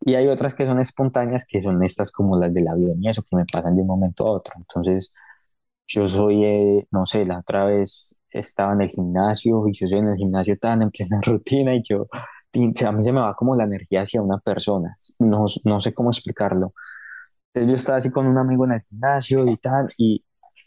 [0.00, 3.22] Y hay otras que son espontáneas, que son estas como las del avión y eso,
[3.22, 4.54] que me pasan de un momento a otro.
[4.56, 5.12] Entonces,
[5.86, 9.98] yo soy, eh, no sé, la otra vez estaba en el gimnasio y yo soy
[9.98, 12.08] en el gimnasio tan en plena rutina y yo,
[12.86, 16.10] a mí se me va como la energía hacia una persona, no, no sé cómo
[16.10, 16.72] explicarlo.
[17.54, 20.24] Entonces yo estaba así con un amigo en el gimnasio y tal, y,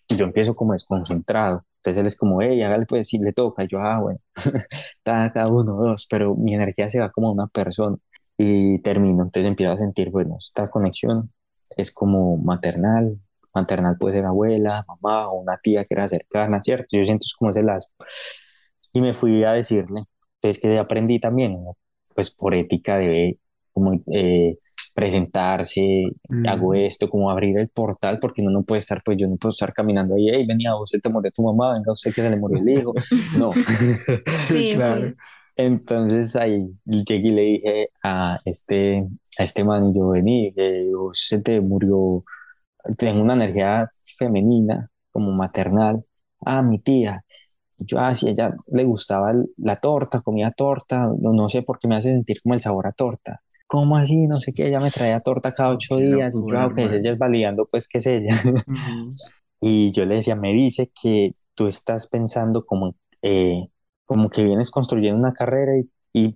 [0.09, 1.65] yo empiezo como desconcentrado.
[1.77, 3.63] Entonces él es como, hey, hágale pues, si le toca.
[3.63, 4.19] Y yo, ah, bueno,
[5.03, 7.97] cada uno, dos, pero mi energía se va como a una persona
[8.39, 9.23] y termino.
[9.23, 11.31] Entonces empiezo a sentir, bueno, esta conexión
[11.77, 13.19] es como maternal,
[13.53, 16.87] maternal puede ser abuela, mamá o una tía que era cercana, ¿cierto?
[16.91, 17.89] Yo siento es como ese lazo.
[18.93, 21.57] Y me fui a decirle, entonces que aprendí también,
[22.15, 23.37] pues por ética de
[23.73, 24.57] como eh,
[24.95, 26.05] presentarse,
[26.47, 29.51] hago esto, como abrir el portal, porque uno no puede estar, pues yo no puedo
[29.51, 32.37] estar caminando ahí, hey, venía, usted te murió tu mamá, venga usted que se le
[32.37, 32.93] murió el hijo.
[33.37, 33.51] No.
[34.47, 35.13] sí, claro.
[35.61, 39.05] Entonces ahí llegué y le dije a este,
[39.37, 42.23] a este man, yo vení, que se te murió,
[42.97, 46.05] tengo una energía femenina, como maternal,
[46.45, 47.25] ah, mi tía.
[47.77, 51.89] yo, ah, si ella le gustaba la torta, comía torta, no, no sé por qué
[51.89, 53.41] me hace sentir como el sabor a torta.
[53.67, 54.27] ¿Cómo así?
[54.27, 57.11] No sé qué, ella me traía torta cada ocho días y yo, ah, pues ella
[57.11, 58.29] es validando pues que es ella.
[59.59, 63.67] y yo le decía, me dice que tú estás pensando como eh,
[64.09, 66.35] como que vienes construyendo una carrera y, y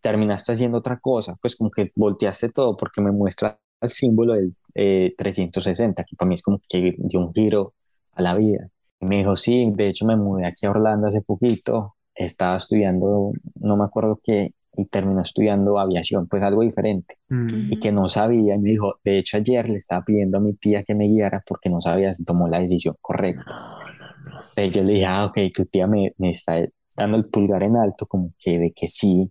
[0.00, 4.54] terminaste haciendo otra cosa, pues como que volteaste todo porque me muestra el símbolo del
[5.18, 7.74] 360, eh, que para mí es como que dio un giro
[8.14, 8.70] a la vida.
[9.00, 13.32] Y me dijo, sí, de hecho me mudé aquí a Orlando hace poquito, estaba estudiando,
[13.56, 18.54] no me acuerdo qué, y terminó estudiando aviación, pues algo diferente, y que no sabía,
[18.54, 21.42] y me dijo, de hecho ayer le estaba pidiendo a mi tía que me guiara
[21.46, 23.76] porque no sabía si tomó la decisión correcta.
[24.56, 26.56] Entonces yo le dije, ah, ok, tu tía me, me está
[27.00, 29.30] dando el pulgar en alto, como que de que sí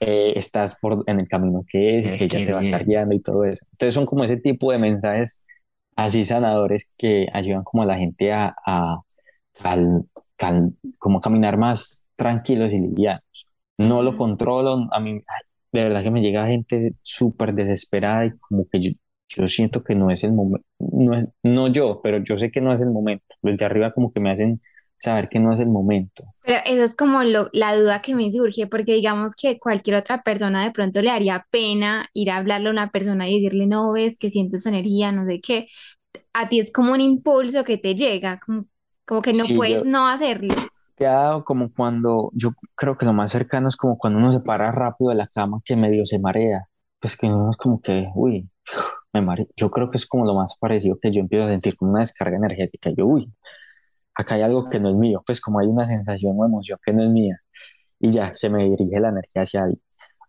[0.00, 3.14] eh, estás por, en el camino que es, que ya te va a estar guiando
[3.14, 3.64] y todo eso.
[3.72, 5.44] Entonces son como ese tipo de mensajes
[5.94, 8.98] así sanadores que ayudan como a la gente a, a,
[10.98, 13.46] como caminar más tranquilos y livianos.
[13.78, 15.22] No lo controlo, a mí
[15.72, 18.90] de verdad que me llega gente súper desesperada y como que yo,
[19.28, 22.60] yo siento que no es el momento, no, es, no yo, pero yo sé que
[22.60, 23.24] no es el momento.
[23.42, 24.60] Los de arriba como que me hacen
[24.98, 26.24] saber que no es el momento.
[26.42, 30.22] Pero eso es como lo, la duda que me surge, porque digamos que cualquier otra
[30.22, 33.92] persona de pronto le haría pena ir a hablarle a una persona y decirle, no
[33.92, 35.68] ves que siento esa energía, no sé qué.
[36.32, 38.66] A ti es como un impulso que te llega, como,
[39.04, 40.54] como que no puedes no hacerlo.
[40.94, 44.32] te ha dado como cuando, yo creo que lo más cercano es como cuando uno
[44.32, 46.68] se para rápido de la cama que medio se marea,
[47.00, 48.48] pues que uno es como que, uy,
[49.12, 49.48] me mareo.
[49.56, 52.00] Yo creo que es como lo más parecido que yo empiezo a sentir como una
[52.00, 52.90] descarga energética.
[52.96, 53.32] Yo, uy,
[54.16, 56.92] acá hay algo que no es mío, pues como hay una sensación o emoción que
[56.92, 57.38] no es mía.
[58.00, 59.74] Y ya, se me dirige la energía hacia ahí.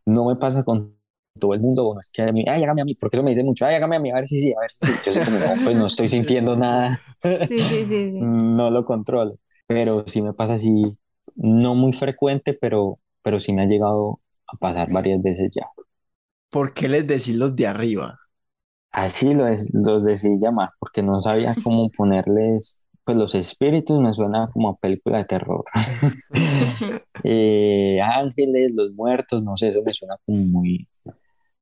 [0.06, 0.96] No me pasa con
[1.40, 3.32] todo el mundo, bueno, es que a mí, ay, hágame a mí, porque eso me
[3.32, 4.94] dice mucho, ay, hágame a mí, a ver si sí, a ver si sí.
[5.06, 7.00] Yo soy como, no, pues no estoy sintiendo nada.
[7.48, 8.20] Sí, sí, sí, sí.
[8.20, 10.82] no lo controlo pero sí me pasa así,
[11.36, 15.68] no muy frecuente, pero, pero sí me ha llegado a pasar varias veces ya.
[16.50, 18.20] ¿Por qué les decís los de arriba?
[18.92, 24.50] Así los, los decidí llamar, porque no sabía cómo ponerles, pues los espíritus me suena
[24.52, 25.64] como a película de terror.
[27.24, 30.88] Eh, ángeles, los muertos, no sé, eso me suena como muy,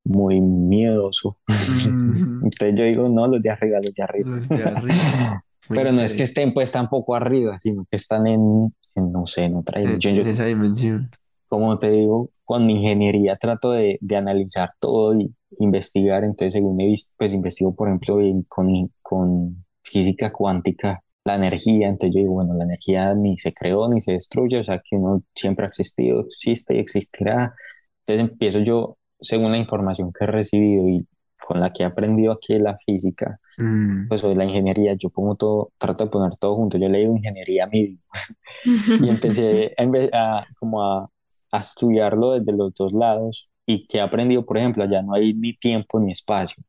[0.03, 1.37] muy miedoso.
[1.47, 2.43] Mm.
[2.43, 4.29] Entonces yo digo, no, los de arriba, los de arriba.
[4.31, 5.43] Los de arriba.
[5.69, 9.45] Pero no es que estén pues tampoco arriba, sino que están en, en, no sé,
[9.45, 10.15] en otra En, dimensión.
[10.15, 11.09] Yo, en esa dimensión.
[11.47, 16.23] como te digo, con mi ingeniería trato de, de analizar todo y investigar.
[16.25, 21.87] Entonces, según he visto, pues investigo, por ejemplo, en- con, con física cuántica, la energía.
[21.89, 24.95] Entonces yo digo, bueno, la energía ni se creó ni se destruye, o sea, que
[24.97, 27.55] uno siempre ha existido, existe y existirá.
[28.05, 31.07] Entonces empiezo yo, según la información que he recibido y
[31.47, 34.09] con la que he aprendido aquí la física, Mm.
[34.09, 36.77] pues sobre la ingeniería, yo pongo todo, trato de poner todo junto.
[36.77, 37.97] Yo leí ingeniería media
[39.01, 41.09] y empecé a, a- como a,
[41.51, 45.33] a estudiarlo desde los dos lados y que he aprendido, por ejemplo, allá no hay
[45.33, 46.63] ni tiempo ni espacio.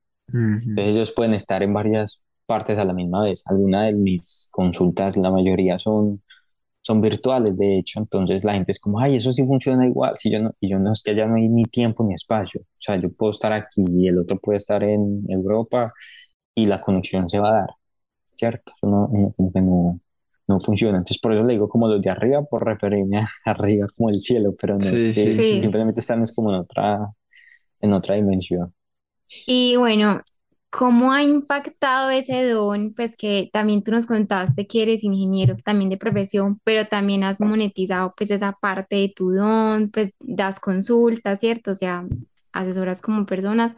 [0.68, 3.42] Entonces ellos pueden estar en varias partes a la misma vez.
[3.46, 6.22] Algunas de mis consultas, la mayoría son,
[6.82, 8.00] son virtuales, de hecho.
[8.00, 10.16] Entonces la gente es como, ay, eso sí funciona igual.
[10.18, 12.62] Si yo no, y yo no, es que allá no hay ni tiempo ni espacio.
[12.62, 15.92] O sea, yo puedo estar aquí y el otro puede estar en Europa
[16.54, 17.70] y la conexión se va a dar,
[18.36, 18.72] ¿cierto?
[18.76, 20.00] Eso no, no- no,
[20.48, 20.98] no funciona.
[20.98, 24.20] Entonces por eso le digo como los de arriba, por referirme a arriba como el
[24.20, 25.58] cielo, pero no Sí, es que Sí.
[25.60, 27.12] simplemente están es como en otra,
[27.80, 28.74] en otra dimensión.
[29.46, 30.22] Y bueno,
[30.70, 32.94] ¿cómo ha impactado ese don?
[32.94, 37.40] Pues que también tú nos contaste que eres ingeniero también de profesión, pero también has
[37.40, 41.72] monetizado pues esa parte de tu don, pues das consultas, ¿cierto?
[41.72, 42.06] O sea,
[42.52, 43.74] asesoras como personas.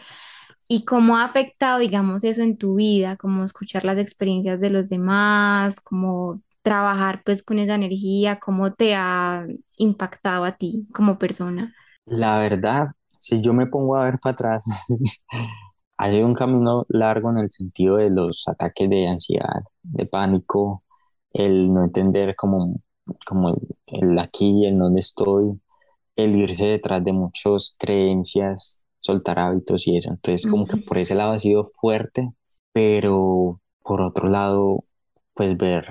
[0.69, 3.17] ¿Y cómo ha afectado, digamos, eso en tu vida?
[3.17, 8.95] Como escuchar las experiencias de los demás, como trabajar pues con esa energía, ¿cómo te
[8.95, 9.47] ha
[9.79, 11.75] impactado a ti como persona?
[12.07, 14.65] La verdad, si yo me pongo a ver para atrás,
[15.99, 20.85] ha sido un camino largo en el sentido de los ataques de ansiedad, de pánico,
[21.33, 22.81] el no entender como,
[23.27, 25.61] como el, el aquí y el dónde estoy,
[26.17, 30.11] el irse detrás de muchas creencias, soltar hábitos y eso.
[30.11, 32.31] Entonces, como que por ese lado ha sido fuerte,
[32.73, 34.85] pero por otro lado,
[35.35, 35.87] pues ver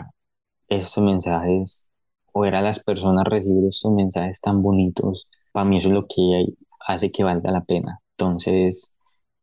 [0.70, 1.88] estos mensajes
[2.34, 6.08] o ver a las personas recibir estos mensajes tan bonitos, para mí eso es lo
[6.08, 6.48] que
[6.88, 8.02] hace que valga la pena.
[8.18, 8.97] Entonces,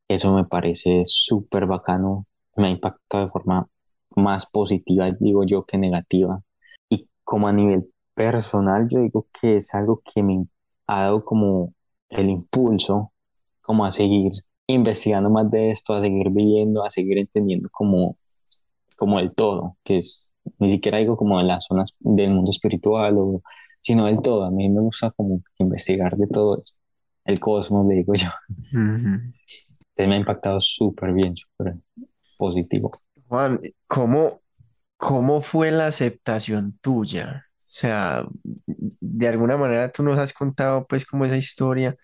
[0.09, 3.67] eso me parece súper bacano, me ha impactado de forma
[4.17, 6.41] más positiva, digo yo, que negativa.
[6.89, 10.47] Y como a nivel personal, yo digo que es algo que me
[10.87, 11.75] ha dado como
[12.11, 13.13] el impulso,
[13.63, 14.33] como a seguir
[14.67, 18.17] investigando más de esto, a seguir viviendo, a seguir entendiendo como,
[18.97, 23.17] como el todo, que es, ni siquiera digo como de las zonas del mundo espiritual,
[23.19, 23.43] o,
[23.81, 24.45] sino del todo.
[24.45, 26.63] A mí me gusta como investigar de todo
[27.25, 28.29] el cosmos, le digo yo.
[29.97, 31.75] Me ha impactado súper bien, súper
[32.37, 32.93] positivo.
[33.29, 34.43] Juan, ¿cómo,
[34.97, 37.47] cómo fue la aceptación tuya?
[37.67, 38.27] O sea,
[38.67, 41.97] de alguna manera tú nos has contado pues como esa historia,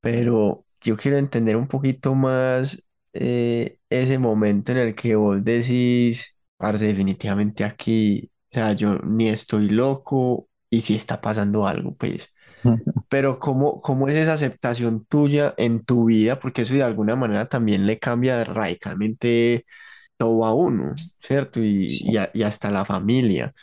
[0.00, 2.82] pero yo quiero entender un poquito más
[3.14, 9.28] eh, ese momento en el que vos decís, parce, definitivamente aquí, o sea, yo ni
[9.28, 12.34] estoy loco y si está pasando algo, pues.
[13.08, 16.40] Pero ¿cómo, cómo es esa aceptación tuya en tu vida?
[16.40, 19.64] Porque eso de alguna manera también le cambia radicalmente
[20.18, 21.60] todo a uno, ¿cierto?
[21.62, 22.04] Y, Sí.
[22.04, 23.54] y, a- y hasta la familia.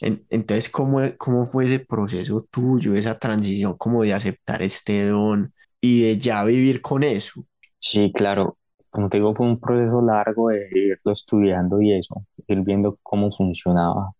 [0.00, 5.54] En- entonces, ¿cómo, cómo fue ese proceso tuyo, esa transición como de aceptar este don
[5.80, 7.44] y de ya vivir con eso?
[7.78, 8.58] Sí, claro.
[8.90, 13.30] Como te digo, fue un proceso largo de irlo estudiando y eso, ir viendo cómo
[13.30, 14.12] funcionaba.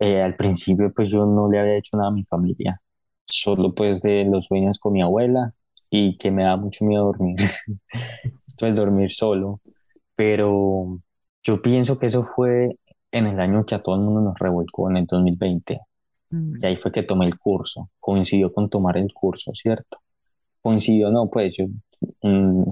[0.00, 2.80] Eh, al principio, pues yo no le había hecho nada a mi familia,
[3.26, 5.54] solo pues de los sueños con mi abuela
[5.90, 7.36] y que me da mucho miedo dormir,
[8.58, 9.60] pues dormir solo.
[10.14, 11.00] Pero
[11.42, 12.78] yo pienso que eso fue
[13.12, 15.80] en el año que a todo el mundo nos revolcó, en el 2020.
[16.30, 17.90] Y ahí fue que tomé el curso.
[18.00, 19.98] Coincidió con tomar el curso, ¿cierto?
[20.60, 21.66] Coincidió, no, pues yo,
[22.22, 22.64] mm,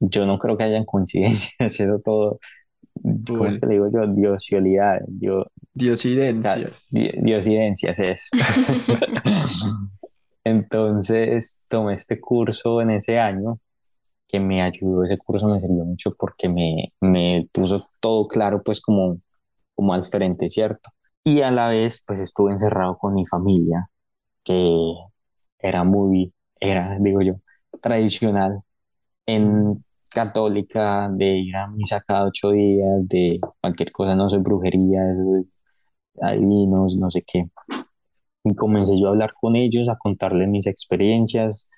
[0.00, 2.38] yo no creo que hayan coincidencias, eso todo,
[3.26, 4.06] ¿cómo es que le digo yo?
[4.06, 6.70] Diosidad, dio, Diosidencia.
[6.90, 8.30] diosidencias es.
[10.44, 13.58] Entonces tomé este curso en ese año
[14.28, 18.80] que me ayudó, ese curso me sirvió mucho porque me, me puso todo claro pues
[18.80, 19.18] como,
[19.74, 20.90] como al frente, ¿cierto?
[21.24, 23.88] Y a la vez pues estuve encerrado con mi familia,
[24.44, 24.72] que
[25.58, 27.34] era muy, era, digo yo,
[27.80, 28.60] tradicional
[29.26, 35.00] en católica, de ir a misa cada ocho días, de cualquier cosa, no sé, brujería,
[36.22, 37.44] adivinos, no sé qué.
[38.44, 41.68] Y comencé yo a hablar con ellos, a contarles mis experiencias.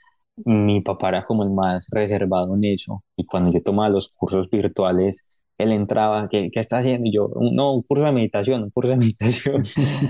[0.45, 3.05] Mi papá era como el más reservado en eso.
[3.17, 5.27] Y cuando yo tomaba los cursos virtuales,
[5.59, 7.09] él entraba, ¿qué, qué está haciendo?
[7.09, 9.65] Y yo, no, un curso de meditación, un curso de meditación.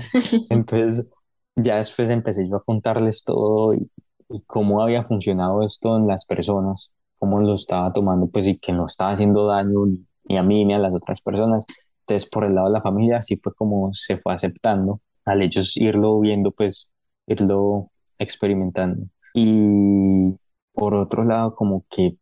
[0.49, 1.07] Entonces,
[1.55, 3.89] ya después empecé yo a contarles todo y,
[4.29, 8.73] y cómo había funcionado esto en las personas, cómo lo estaba tomando, pues y que
[8.73, 9.85] no estaba haciendo daño
[10.25, 11.65] ni, a mí ni a las otras personas.
[12.01, 15.77] Entonces, por el lado de la familia, así fue como se fue aceptando, al ellos
[15.77, 16.91] irlo viendo, pues
[17.27, 19.05] irlo experimentando.
[19.33, 20.35] Y
[20.73, 22.17] por otro lado, como que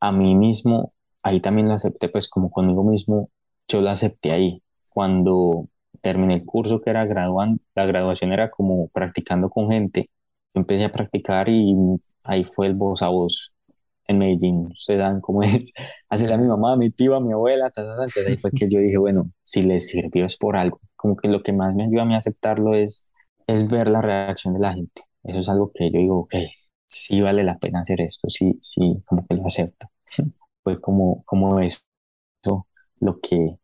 [0.00, 3.30] a mí mismo, ahí también lo acepté, pues como conmigo mismo,
[3.68, 4.62] yo lo acepté ahí.
[4.90, 5.68] Cuando
[6.00, 10.10] terminé el curso que era graduando, la graduación era como practicando con gente,
[10.54, 11.74] yo empecé a practicar y
[12.24, 13.55] ahí fue el voz a voz
[14.08, 15.72] en Medellín, ustedes saben cómo es,
[16.08, 18.04] hacerle a mi mamá, mi tía, mi abuela, ta, ta, ta.
[18.04, 21.28] entonces ahí fue que yo dije, bueno, si les sirvió es por algo, como que
[21.28, 23.06] lo que más me ayuda a mí a aceptarlo es,
[23.46, 26.34] es ver la reacción de la gente, eso es algo que yo digo, ok,
[26.86, 29.88] sí vale la pena hacer esto, sí, sí, como que lo acepto,
[30.62, 31.78] fue como, como eso,
[33.00, 33.58] lo que,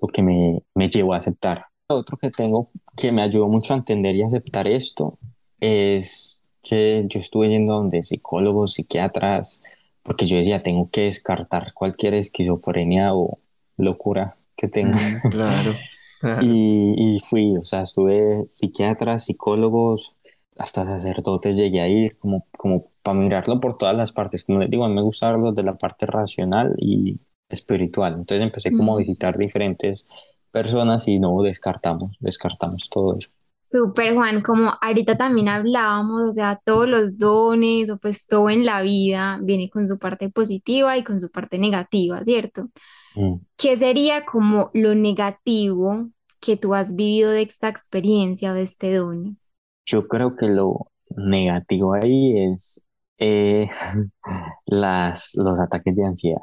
[0.00, 1.64] lo que me, me llevó a aceptar.
[1.88, 5.18] Otro que tengo que me ayudó mucho a entender y aceptar esto
[5.60, 9.62] es que yo estuve yendo a donde psicólogos, psiquiatras,
[10.08, 13.38] porque yo decía, tengo que descartar cualquier esquizofrenia o
[13.76, 14.98] locura que tenga.
[15.30, 15.74] Claro.
[16.18, 16.46] claro.
[16.46, 20.16] Y, y fui, o sea, estuve psiquiatras, psicólogos,
[20.56, 24.44] hasta sacerdotes llegué a ir, como, como para mirarlo por todas las partes.
[24.44, 28.14] Como les digo, a mí me gusta verlo de la parte racional y espiritual.
[28.14, 30.06] Entonces empecé como a visitar diferentes
[30.50, 33.28] personas y no descartamos, descartamos todo eso.
[33.70, 38.64] Súper, Juan, como ahorita también hablábamos, o sea, todos los dones o pues todo en
[38.64, 42.70] la vida viene con su parte positiva y con su parte negativa, ¿cierto?
[43.14, 43.34] Mm.
[43.58, 46.08] ¿Qué sería como lo negativo
[46.40, 49.38] que tú has vivido de esta experiencia o de este don?
[49.84, 52.82] Yo creo que lo negativo ahí es
[53.18, 53.68] eh,
[54.64, 56.40] las, los ataques de ansiedad,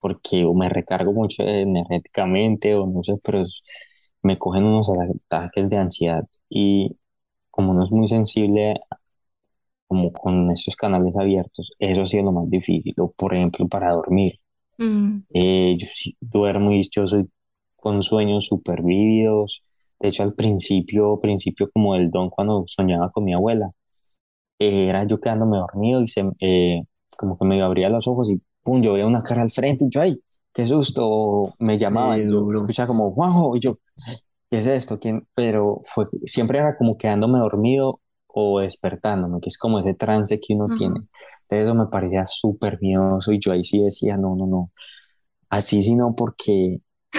[0.00, 3.44] porque o me recargo mucho energéticamente o no sé, pero
[4.22, 6.96] me cogen unos ataques de ansiedad y
[7.50, 8.80] como no es muy sensible
[9.86, 13.92] como con estos canales abiertos, eso ha sido lo más difícil, o por ejemplo para
[13.92, 14.40] dormir.
[14.78, 17.28] Mm, Eh, yo sí duermo y yo soy
[17.76, 19.64] con sueños súper vívidos.
[20.00, 23.70] De hecho, al principio, principio como el don cuando soñaba con mi abuela,
[24.58, 26.82] eh, era yo quedándome dormido y se, eh,
[27.18, 29.90] como que me abría los ojos y pum, yo veía una cara al frente y
[29.90, 30.20] yo, ay,
[30.54, 32.60] qué susto, me llamaban, Qué yo duro.
[32.60, 33.78] escuchaba como, Juanjo, y yo,
[34.50, 34.98] ¿qué es esto?
[35.00, 35.26] ¿Quién?
[35.34, 40.54] Pero fue, siempre era como quedándome dormido o despertándome, que es como ese trance que
[40.54, 41.04] uno tiene.
[41.42, 44.72] Entonces eso me parecía súper miedoso y yo ahí sí decía, no, no, no,
[45.50, 46.78] así sí no, porque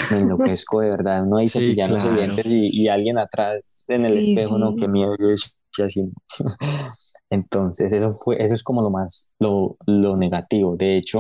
[0.10, 2.12] me enloquezco de verdad, uno ahí Sí, cepillándose claro.
[2.12, 6.04] dientes y, y alguien atrás en el Sí, espejo, no, qué miedo, yo decía así,
[6.04, 6.14] no.
[7.30, 10.76] Entonces eso fue, eso es como lo más, lo, lo negativo.
[10.78, 11.20] De hecho,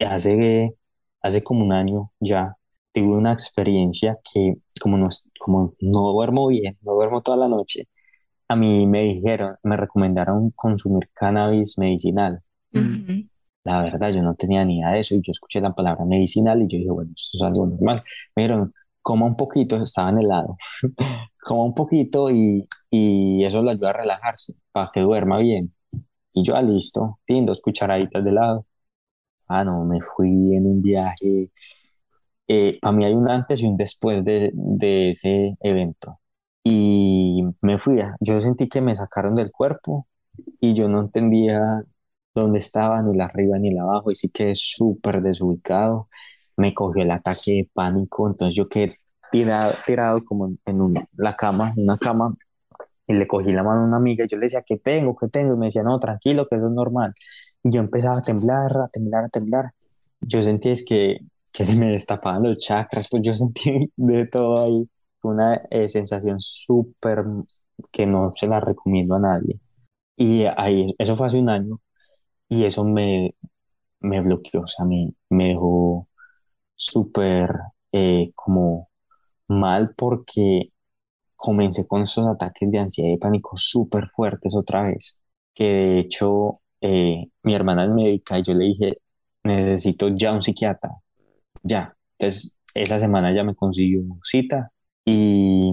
[0.00, 0.76] hace,
[1.22, 2.56] hace como un año ya
[2.92, 7.88] tuve una experiencia que como no, como no duermo bien, no duermo toda la noche,
[8.48, 12.40] a mí me dijeron, me recomendaron consumir cannabis medicinal.
[12.72, 12.78] Mm.
[12.80, 13.28] Ujú.
[13.64, 16.60] La verdad, yo no tenía ni idea de eso y yo escuché la palabra medicinal
[16.62, 18.02] y yo dije, bueno, esto es algo normal.
[18.36, 20.56] Me dijeron, coma un poquito, estaba en helado,
[21.44, 25.74] coma un poquito y, y eso lo ayuda a relajarse para que duerma bien.
[26.32, 28.66] Y yo, ah, listo, tin, dos cucharaditas de helado.
[29.48, 31.50] Ah, no, me fui en un viaje.
[32.48, 36.20] Eh, para mí hay un antes y un después de, de ese evento.
[36.64, 40.06] Y me fui, a- yo sentí que me sacaron del cuerpo
[40.60, 41.82] y yo no entendía
[42.34, 46.08] dónde estaba, ni la arriba ni la abajo, y sí quedé súper desubicado.
[46.56, 48.96] Me cogió el ataque de pánico, entonces yo quedé
[49.32, 52.34] tirado, tirado como en, la cama, una cama,
[53.06, 55.16] y le cogí la mano a una amiga y yo le decía, ¿qué tengo?
[55.16, 55.54] ¿Qué tengo?
[55.54, 57.14] Y me decía, no, tranquilo, que eso es normal.
[57.62, 59.72] Y yo empezaba a temblar, a temblar, a temblar.
[60.20, 61.18] Yo sentí es que,
[61.52, 64.88] que se me destapaban los chakras, pues yo sentí de todo ahí.
[65.22, 67.24] Una eh, sensación súper
[67.92, 69.60] que no se la recomiendo a nadie.
[70.16, 71.80] Y ahí, eso fue hace un año
[72.48, 73.34] y eso me,
[74.00, 76.08] me bloqueó, o sea, me, me dejó
[76.76, 77.50] súper
[77.92, 78.90] eh, como
[79.48, 80.72] mal porque
[81.36, 85.18] comencé con esos ataques de ansiedad y pánico súper fuertes otra vez,
[85.54, 88.98] que de hecho eh, mi hermana es médica y yo le dije,
[89.44, 90.90] necesito ya un psiquiatra,
[91.62, 91.94] ya.
[92.18, 94.70] Entonces, esa semana ya me consiguió cita
[95.04, 95.72] y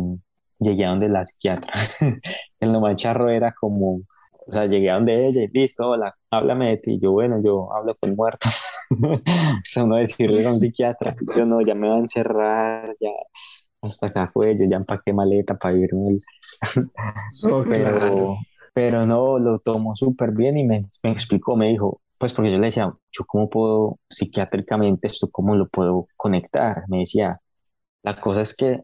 [0.60, 1.72] llegué a donde la psiquiatra.
[2.60, 4.02] El lo charro era como,
[4.48, 7.00] o sea, llegué a donde ella y listo, hola, háblame de ti.
[7.02, 8.62] Yo, bueno, yo hablo con muertos.
[8.92, 9.22] o
[9.64, 13.12] sea, uno decirle a un psiquiatra, yo no, ya me va a encerrar, ya
[13.82, 16.18] hasta acá fue, yo ya empaqué maleta para irme.
[17.70, 18.36] pero,
[18.74, 22.58] pero no, lo tomó súper bien y me, me explicó, me dijo, pues porque yo
[22.60, 26.84] le decía, yo cómo puedo psiquiátricamente esto, cómo lo puedo conectar.
[26.90, 27.42] Me decía,
[28.04, 28.82] la cosa es que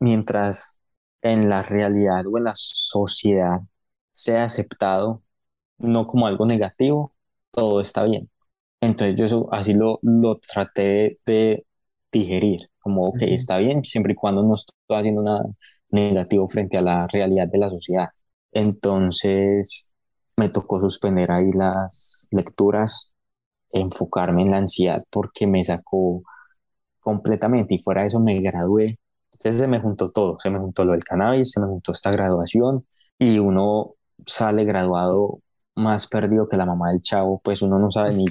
[0.00, 0.80] mientras
[1.22, 3.60] en la realidad o en la sociedad
[4.12, 5.22] sea aceptado
[5.78, 7.14] no como algo negativo,
[7.52, 8.30] todo está bien.
[8.80, 11.66] Entonces yo eso, así lo, lo traté de
[12.12, 15.44] digerir, como, ok, está bien, siempre y cuando no estoy haciendo nada
[15.90, 18.08] negativo frente a la realidad de la sociedad.
[18.52, 19.88] Entonces
[20.42, 23.12] me tocó suspender ahí las lecturas,
[23.70, 26.24] enfocarme en la ansiedad porque me sacó
[27.00, 28.98] completamente y fuera de eso me gradué.
[29.34, 32.10] Entonces se me juntó todo, se me juntó lo del cannabis, se me juntó esta
[32.10, 32.84] graduación
[33.18, 33.94] y uno
[34.26, 35.40] sale graduado
[35.76, 38.24] más perdido que la mamá del chavo, pues uno no sabe ni,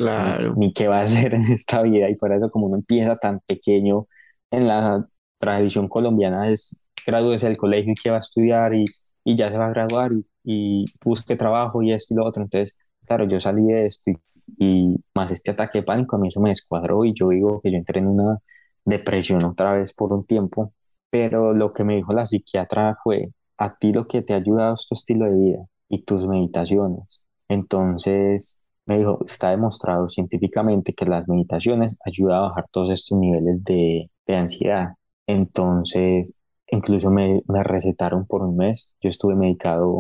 [0.58, 3.16] ni, qué va a hacer en esta vida y fuera de eso como uno empieza
[3.18, 4.08] tan pequeño
[4.52, 5.08] en la
[5.38, 8.84] tradición colombiana es gradúese del colegio y qué va a estudiar y,
[9.24, 12.44] y ya se va a graduar y y busque trabajo y esto y lo otro.
[12.44, 14.12] Entonces, claro, yo salí de esto
[14.58, 17.72] y, más este ataque de pánico, a mí eso me descuadró y yo digo que
[17.72, 18.40] yo entré en una
[18.86, 20.74] depresión otra vez por un tiempo,
[21.10, 24.74] pero lo que me dijo la psiquiatra fue, a ti lo que te ha ayudado
[24.76, 27.22] es tu estilo de vida y tus meditaciones.
[27.48, 33.64] Entonces, me dijo, está demostrado científicamente que las meditaciones ayudan a bajar todos estos niveles
[33.64, 34.96] de, de ansiedad.
[35.28, 36.36] Entonces,
[36.72, 38.94] incluso me, me recetaron por un mes.
[39.02, 40.00] Yo estuve medicado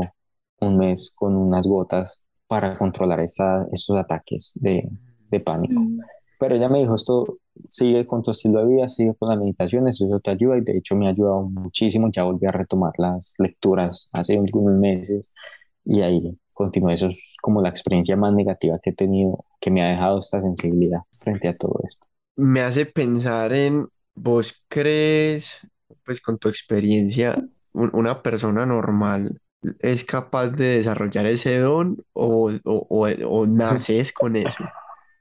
[0.59, 4.89] un mes con unas gotas para controlar esa, estos ataques de,
[5.29, 5.79] de pánico.
[5.79, 5.99] Mm.
[6.39, 10.01] Pero ella me dijo, esto sigue con tu estilo de vida, sigue con las meditaciones,
[10.01, 12.09] eso te ayuda y de hecho me ha ayudado muchísimo.
[12.11, 15.31] Ya volví a retomar las lecturas hace algunos meses
[15.85, 16.89] y ahí continúo.
[16.89, 20.41] Eso es como la experiencia más negativa que he tenido, que me ha dejado esta
[20.41, 22.05] sensibilidad frente a todo esto.
[22.35, 25.59] Me hace pensar en, ¿vos crees,
[26.11, 27.41] pues con tu experiencia,
[27.71, 29.39] una persona normal
[29.79, 34.65] es capaz de desarrollar ese don o, o, o, naces con eso?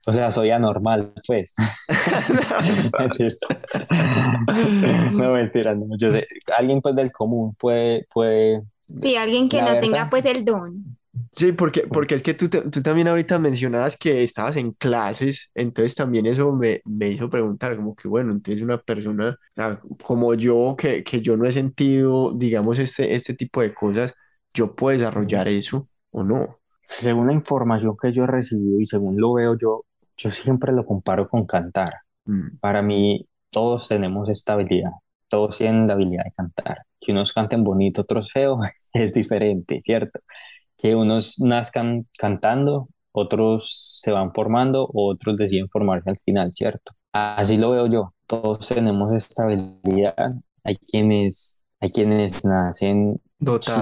[0.05, 1.55] O sea, soy anormal, pues.
[5.13, 5.97] no, mentira, no.
[5.97, 6.27] Yo sé,
[6.59, 8.65] alguien pues del común puede, puede...
[9.01, 10.99] Sí, alguien que no tenga pues el don.
[11.33, 15.95] Sí, porque, porque es que tú, tú también ahorita mencionabas que estabas en clases, entonces
[15.95, 19.37] también eso me, me hizo preguntar, como que bueno, entonces una persona
[20.03, 24.15] como yo, que, que yo no he sentido, digamos, este, este tipo de cosas,
[24.53, 26.59] yo puedo desarrollar eso o no.
[26.83, 29.85] Según la información que yo he recibido y según lo veo yo,
[30.17, 31.95] yo siempre lo comparo con cantar.
[32.25, 32.59] Mm.
[32.61, 34.91] Para mí, todos tenemos esta habilidad,
[35.29, 36.79] todos tienen la habilidad de cantar.
[37.01, 38.59] Que unos canten bonito, otros feo,
[38.93, 40.21] es diferente, ¿cierto?
[40.81, 46.93] Que unos nazcan cantando, otros se van formando, otros deciden formarse al final, ¿cierto?
[47.13, 50.35] Así lo veo yo, todos tenemos esta habilidad.
[50.65, 53.21] Hay quienes, hay quienes nacen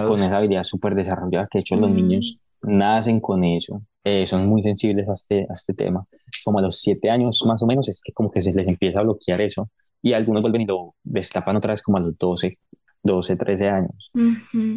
[0.07, 2.79] con esa habilidad súper desarrollada, que de hecho los niños mm.
[2.79, 6.03] nacen con eso, eh, son muy sensibles a este, a este tema.
[6.45, 9.01] Como a los siete años más o menos es que como que se les empieza
[9.01, 9.69] a bloquear eso
[10.01, 12.59] y algunos vuelven y lo destapan otra vez como a los 12,
[13.03, 14.11] 12 13 años.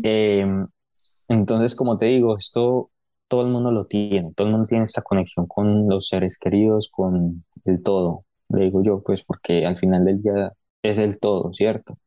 [0.04, 0.68] Em,
[1.32, 2.92] entonces, como te digo, esto
[3.28, 6.90] todo el mundo lo tiene, todo el mundo tiene esta conexión con los seres queridos,
[6.92, 10.52] con el todo, le digo yo, pues porque al final del día
[10.84, 11.98] es el todo, ¿cierto?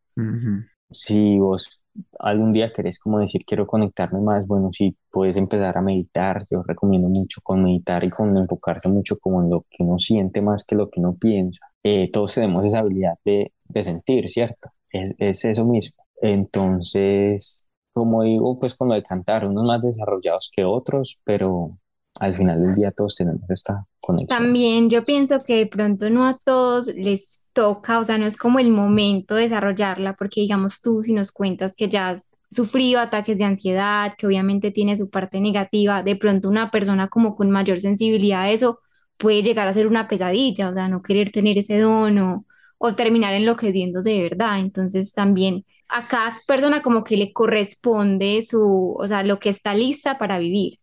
[0.91, 1.81] Si vos
[2.19, 6.63] algún día querés como decir quiero conectarme más, bueno, si puedes empezar a meditar, yo
[6.63, 10.65] recomiendo mucho con meditar y con enfocarse mucho como en lo que uno siente más
[10.65, 11.67] que lo que uno piensa.
[11.83, 14.71] Eh, todos tenemos esa habilidad de, de sentir, ¿cierto?
[14.91, 16.05] Es, es, eso mismo.
[16.21, 17.64] Entonces,
[17.95, 21.79] como digo, pues con lo de cantar, unos más desarrollados que otros, pero
[22.21, 24.39] al final del día todos tenemos esta conexión.
[24.39, 28.37] También yo pienso que de pronto no a todos les toca, o sea, no es
[28.37, 33.01] como el momento de desarrollarla, porque digamos tú si nos cuentas que ya has sufrido
[33.01, 37.51] ataques de ansiedad, que obviamente tiene su parte negativa, de pronto una persona como con
[37.51, 38.81] mayor sensibilidad a eso
[39.17, 42.47] puede llegar a ser una pesadilla, o sea, no querer tener ese don o,
[42.79, 44.61] o terminar enloqueciéndose de verdad.
[44.61, 49.75] Entonces también a cada persona como que le corresponde su, o sea, lo que está
[49.75, 50.75] lista para vivir.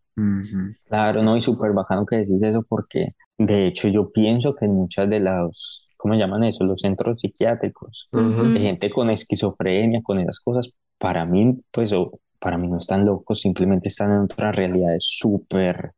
[0.87, 4.75] Claro, no, y súper bacano que decís eso porque de hecho yo pienso que en
[4.75, 6.63] muchas de las ¿cómo llaman eso?
[6.63, 11.93] Los centros psiquiátricos, de gente con esquizofrenia, con esas cosas, para mí, pues,
[12.39, 15.91] para mí no están locos, simplemente están en otras realidades súper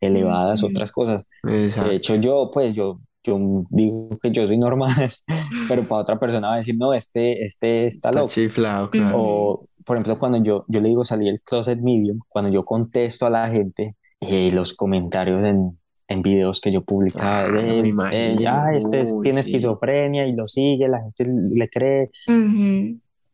[0.00, 1.24] elevadas, otras cosas.
[1.42, 5.10] De hecho, yo, pues, yo, yo digo que yo soy normal,
[5.68, 8.28] pero para otra persona va a decir, no, este, este está, loco.
[8.28, 9.16] Chiflado, claro.
[9.18, 13.26] O, por ejemplo, cuando yo, yo le digo salí el closet medium, cuando yo contesto
[13.26, 17.80] a la gente, eh, los comentarios en, en videos que yo publicaba ah, de,
[18.12, 18.36] eh,
[18.76, 21.24] este tiene esquizofrenia y lo sigue, la gente
[21.54, 22.10] le cree.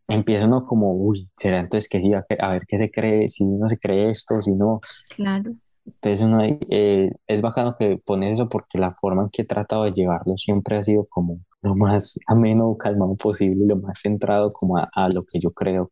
[0.07, 3.70] Empieza uno como, uy, será entonces que sí, a, ver qué se cree, si uno
[3.70, 4.80] se cree esto, si no.
[5.16, 5.55] Claro.
[5.87, 9.85] Entonces uno, eh, es bacano que pones eso porque la forma en que he tratado
[9.85, 14.78] de llevarlo siempre ha sido como lo más ameno, calmado posible, lo más centrado como
[14.78, 15.91] a, lo que yo creo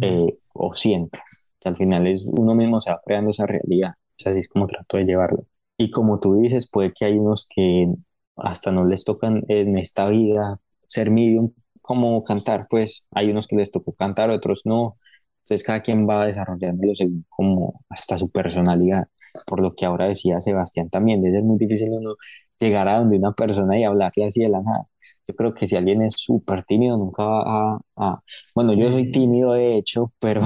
[0.00, 1.18] eh, o siento,
[1.60, 3.92] que al final es uno mismo se va creando esa realidad.
[3.92, 5.44] O sea, así es como trato de llevarlo.
[5.76, 7.88] Y como tú dices, puede que hay unos que
[8.36, 13.56] hasta no les tocan en esta vida ser medium como cantar, pues hay unos que
[13.56, 14.98] les tocó cantar, otros no.
[15.44, 19.08] Entonces cada quien va desarrollándolo según como hasta su personalidad.
[19.46, 22.14] Por lo que ahora decía Sebastián también, es muy difícil uno
[22.58, 24.86] llegar a donde una persona y hablarle así de la nada.
[25.26, 28.22] Yo creo que si alguien es súper tímido, nunca va a, a...
[28.54, 30.42] Bueno, yo soy tímido de hecho, pero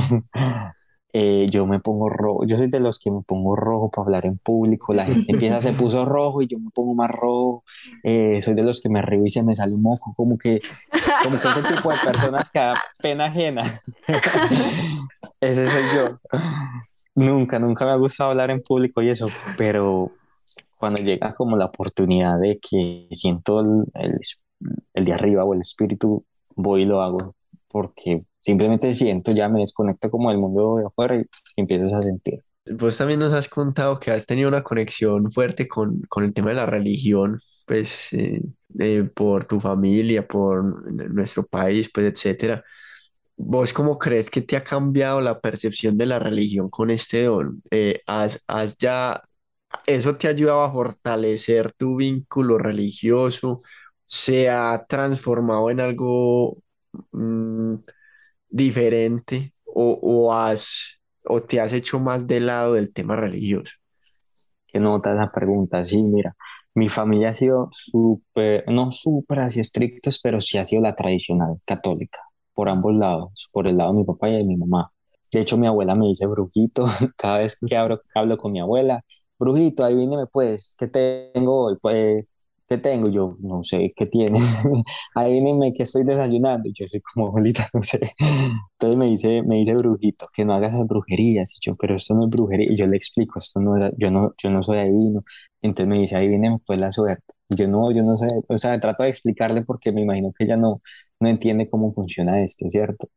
[1.16, 4.26] Eh, yo me pongo rojo, yo soy de los que me pongo rojo para hablar
[4.26, 7.62] en público, la gente empieza, se puso rojo y yo me pongo más rojo,
[8.02, 10.60] eh, soy de los que me río y se me sale un moco, como que,
[11.22, 13.62] como que ese tipo de personas que da pena ajena,
[15.40, 16.18] ese soy yo.
[17.14, 20.10] Nunca, nunca me ha gustado hablar en público y eso, pero
[20.76, 24.18] cuando llega como la oportunidad de que siento el, el,
[24.94, 26.24] el de arriba o el espíritu,
[26.56, 27.36] voy y lo hago,
[27.68, 31.26] porque simplemente siento, ya me desconecto como del mundo de afuera y,
[31.56, 32.44] empiezas a sentir.
[32.70, 36.50] Vos también nos has contado que has tenido una conexión fuerte con, con el tema
[36.50, 38.40] de la religión, pues eh,
[38.78, 42.64] eh, por tu familia, por nuestro país, pues etcétera.
[43.36, 47.62] ¿Vos cómo crees que te ha cambiado la percepción de la religión con este don?
[47.70, 49.22] Eh, ¿has, has ya,
[49.86, 53.62] ¿Eso te ha ayudado a fortalecer tu vínculo religioso?
[54.04, 56.58] ¿Se ha transformado en algo
[57.12, 57.76] mm,
[58.54, 63.72] diferente o, o, has, o te has hecho más del lado del tema religioso?
[64.66, 66.36] Que nota esa pregunta, sí, mira,
[66.74, 71.54] mi familia ha sido súper, no súper así estrictos, pero sí ha sido la tradicional
[71.66, 72.20] católica,
[72.54, 74.90] por ambos lados, por el lado de mi papá y de mi mamá.
[75.32, 76.86] De hecho, mi abuela me dice brujito
[77.16, 79.02] cada vez que hablo, hablo con mi abuela.
[79.38, 81.76] Brujito, viene pues, ¿qué tengo hoy?
[81.80, 82.24] Pues
[82.68, 83.08] ¿qué tengo?
[83.08, 84.38] Yo no sé qué tiene.
[85.14, 86.68] Ahí dime que estoy desayunando.
[86.68, 88.00] Y yo soy como, bolita, no sé.
[88.72, 91.54] Entonces me dice, me dice brujito, que no hagas esas brujerías.
[91.56, 92.66] Y yo, pero esto no es brujería.
[92.72, 95.24] Y yo le explico, esto no es, yo no, yo no soy adivino.
[95.62, 97.24] Entonces me dice, ahí viene pues la suerte.
[97.48, 100.44] Y yo no, yo no sé, o sea, trato de explicarle porque me imagino que
[100.44, 100.80] ella no,
[101.20, 103.08] no entiende cómo funciona esto, ¿cierto?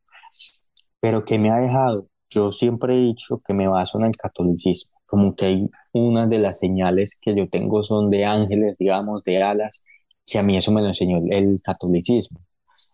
[1.00, 4.97] Pero que me ha dejado, yo siempre he dicho que me baso en el catolicismo
[5.08, 9.42] como que hay una de las señales que yo tengo son de ángeles, digamos, de
[9.42, 9.82] alas,
[10.26, 12.40] que a mí eso me lo enseñó el, catolicismo.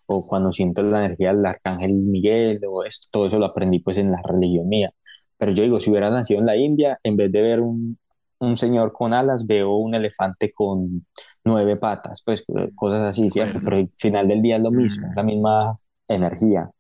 [0.06, 3.98] O cuando siento la energía del arcángel Miguel, o esto, todo eso lo aprendí pues
[3.98, 4.92] en la religión mía.
[5.36, 7.98] Pero yo digo, si hubiera nacido en la India, en vez de ver un,
[8.38, 11.06] un señor con alas, veo un elefante con
[11.44, 12.44] nueve patas, pues
[12.76, 13.58] cosas así, ¿cierto?
[13.64, 16.70] Pero al final del día es lo mismo, la misma energía.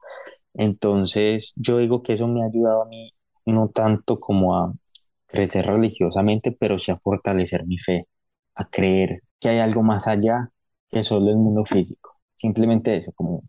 [0.54, 3.12] Entonces, yo digo que eso me ha ayudado a mí,
[3.46, 4.72] no tanto como a,
[5.34, 8.06] crecer religiosamente, pero sí a fortalecer mi fe,
[8.54, 10.48] a creer que hay algo más allá
[10.88, 12.20] que solo el mundo físico.
[12.36, 13.42] Simplemente eso, como,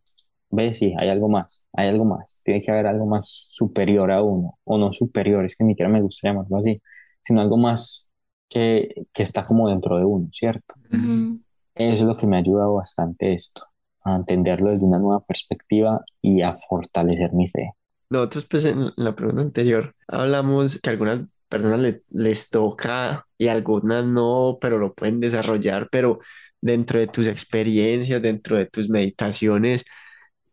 [0.50, 4.24] ves, sí, hay algo más, hay algo más, tiene que haber algo más superior a
[4.24, 6.82] uno, o no superior, es que ni siquiera me gusta llamarlo así,
[7.22, 8.10] sino algo más
[8.50, 10.74] que, que está como dentro de uno, ¿cierto?
[10.90, 11.38] Eso
[11.76, 13.64] es lo que me ha ayudado bastante esto,
[14.04, 17.74] a entenderlo desde una nueva perspectiva y a fortalecer mi fe.
[18.10, 24.58] Nosotros, pues en la pregunta anterior, hablamos que algunas personas les toca y algunas no,
[24.62, 26.20] pero lo pueden desarrollar, pero
[26.62, 29.86] dentro de tus experiencias, dentro de tus meditaciones,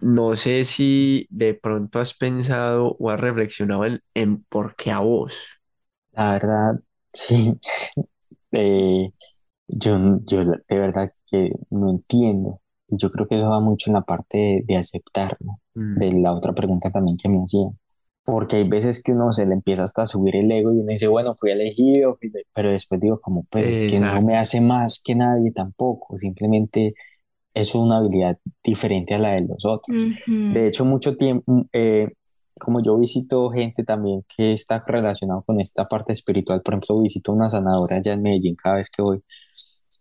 [0.01, 3.85] no sé si de pronto has pensado o has reflexionado
[4.15, 5.61] en, por qué a vos.
[6.13, 6.81] La verdad,
[7.13, 7.59] sí.
[8.51, 9.13] Eh,
[9.69, 12.61] yo, yo de verdad que no entiendo.
[12.89, 15.39] Yo creo que eso va mucho en la parte de, aceptar,
[15.75, 15.95] mm.
[15.95, 17.79] De la otra pregunta también que me hacían
[18.25, 20.93] porque hay veces que uno se le empieza hasta a subir el ego y uno
[20.93, 22.19] dice, bueno, fui elegido,
[22.55, 26.95] pero después digo, como, pues es que no me hace más que nadie tampoco, simplemente
[27.55, 29.99] es una habilidad diferente a la de los otros.
[30.49, 32.09] De hecho, mucho tiempo, mm, eh,
[32.61, 37.33] como yo visito gente también que está relacionado con esta parte espiritual, por ejemplo, visito
[37.33, 39.23] una sanadora allá en Medellín cada vez que voy,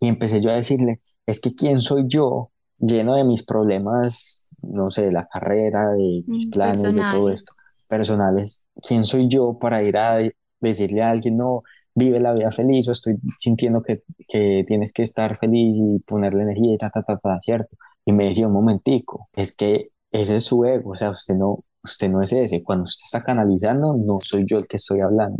[0.00, 4.90] y empecé yo a decirle, es que quién soy yo lleno de mis problemas, no
[4.90, 7.52] sé, de la carrera, de mis Mm, planes, de todo esto,
[7.92, 11.62] personales, quién soy yo para ir a de- decirle a alguien, no,
[11.94, 16.42] vive la vida feliz o estoy sintiendo que, que tienes que estar feliz y ponerle
[16.44, 17.76] energía y ta, ta, ta, ta, ¿cierto?
[18.06, 21.64] Y me decía un momentico, es que ese es su ego, o sea, usted no,
[21.84, 25.38] usted no es ese, cuando usted está canalizando, no soy yo el que estoy hablando.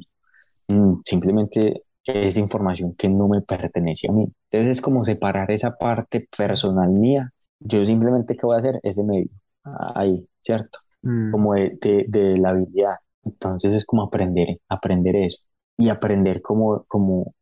[0.69, 4.27] Mm, simplemente es información que no me pertenece a mí.
[4.51, 7.33] Entonces es como separar esa parte personal mía.
[7.61, 8.81] Yo simplemente, ¿qué voy a hacer?
[8.83, 9.31] Ese medio,
[9.95, 10.79] ahí, ¿cierto?
[11.05, 11.31] Mm.
[11.31, 12.97] Como de, de, de la habilidad.
[13.25, 15.39] Entonces es como aprender, aprender eso.
[15.79, 17.35] Y aprender como, como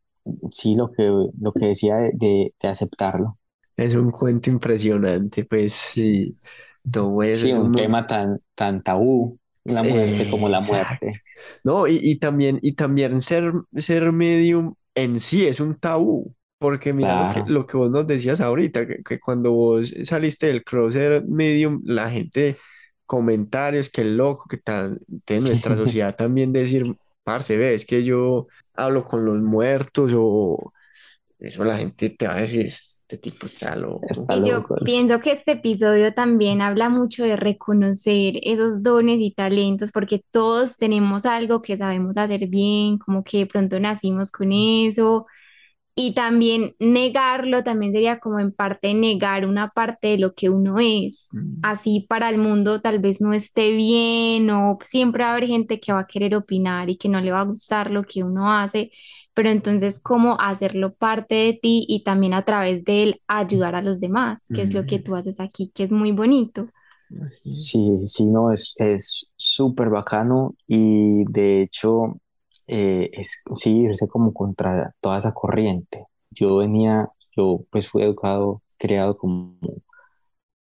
[0.51, 1.05] sí, lo que,
[1.41, 3.39] lo que decía de, de, de aceptarlo.
[3.77, 6.39] Es un cuento impresionante, pues sí,
[6.91, 11.07] todo eso Sí, es un tema tan, tan tabú, la Sí, muerte como la exacto.
[11.07, 11.23] muerte.
[11.65, 16.93] No, y, y también, y también ser, ser medium en sí es un tabú, porque
[16.93, 20.65] mira lo que, lo que vos nos decías ahorita, que, que cuando vos saliste del
[20.65, 22.59] crosser medium, la gente,
[23.11, 26.85] comentarios, que loco, que tal, de nuestra sociedad también decir,
[27.25, 30.73] parce, ve, es que yo hablo con los muertos o
[31.41, 34.07] eso la gente te va a decir, este tipo está loco.
[34.09, 34.77] Está Y yo loco.
[34.85, 34.85] sí.
[34.85, 40.77] pienso que este episodio también habla mucho de reconocer esos dones y talentos, porque todos
[40.77, 45.27] tenemos algo que sabemos hacer bien, como que de pronto nacimos con eso.
[45.95, 50.78] Y también negarlo también sería como en parte negar una parte de lo que uno
[50.78, 51.34] es.
[51.34, 51.62] Mm.
[51.62, 55.78] Así para el mundo tal vez no esté bien o siempre va a haber gente
[55.78, 58.51] que va a querer opinar y que no le va a gustar lo que uno
[58.53, 58.91] hace,
[59.34, 63.82] pero entonces cómo hacerlo parte de ti y también a través de él ayudar a
[63.82, 65.05] los demás, que es lo que Mm.
[65.05, 66.68] tú haces aquí, que es muy bonito.
[67.49, 72.16] Sí, sí, no, es es súper bacano y de hecho
[72.71, 76.07] eh, es sí irse como contra toda esa corriente.
[76.31, 79.59] Yo venía, yo pues fui educado, creado como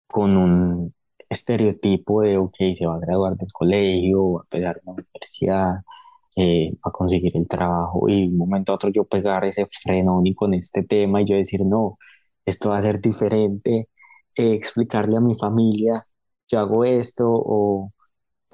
[0.08, 0.94] con un
[1.30, 5.76] estereotipo de, ok, se va a graduar del colegio, va a empezar una universidad,
[6.36, 9.68] eh, va a conseguir el trabajo y de un momento a otro yo pegar ese
[9.84, 11.98] frenón y con este tema y yo decir, no,
[12.46, 13.90] esto va a ser diferente,
[14.36, 15.94] eh, explicarle a mi familia
[16.48, 17.92] yo hago esto o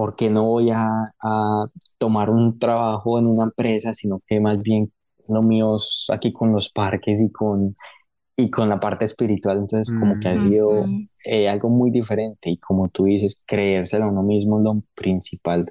[0.01, 1.65] por qué no voy a, a
[1.99, 4.91] tomar un trabajo en una empresa, sino que más bien
[5.29, 7.75] lo mío es aquí con los parques y con,
[8.37, 9.57] y con la parte espiritual.
[9.59, 10.41] Entonces, como que ha Mm.
[10.41, 10.91] sido
[11.23, 15.65] eh, algo muy diferente y como tú dices, creérselo a uno mismo es lo principal,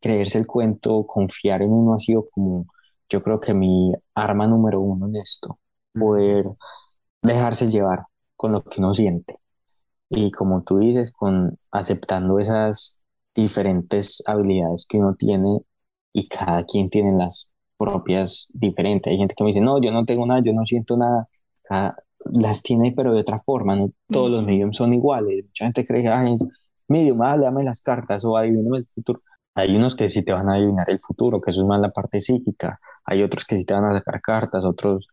[0.00, 2.66] creerse el cuento, confiar en uno ha sido como,
[3.08, 5.58] yo creo que mi arma número uno en esto,
[5.98, 6.46] poder
[7.22, 8.06] dejarse llevar
[8.36, 9.34] con lo que uno siente.
[10.10, 13.02] Y como tú dices, con aceptando esas
[13.42, 15.60] diferentes habilidades que uno tiene
[16.12, 19.10] y cada quien tiene las propias diferentes.
[19.10, 21.28] Hay gente que me dice, no, yo no tengo nada, yo no siento nada.
[21.62, 21.96] Cada-
[22.34, 25.44] las tiene, pero de otra forma, no todos los mediums son iguales.
[25.46, 26.36] Mucha gente cree que, ay,
[26.88, 29.20] medium, ah, léame las cartas o adivíname el futuro.
[29.54, 31.90] Hay unos que sí te van a adivinar el futuro, que eso es más la
[31.90, 32.80] parte psíquica.
[33.04, 35.08] Hay otros que sí te van a sacar cartas, otros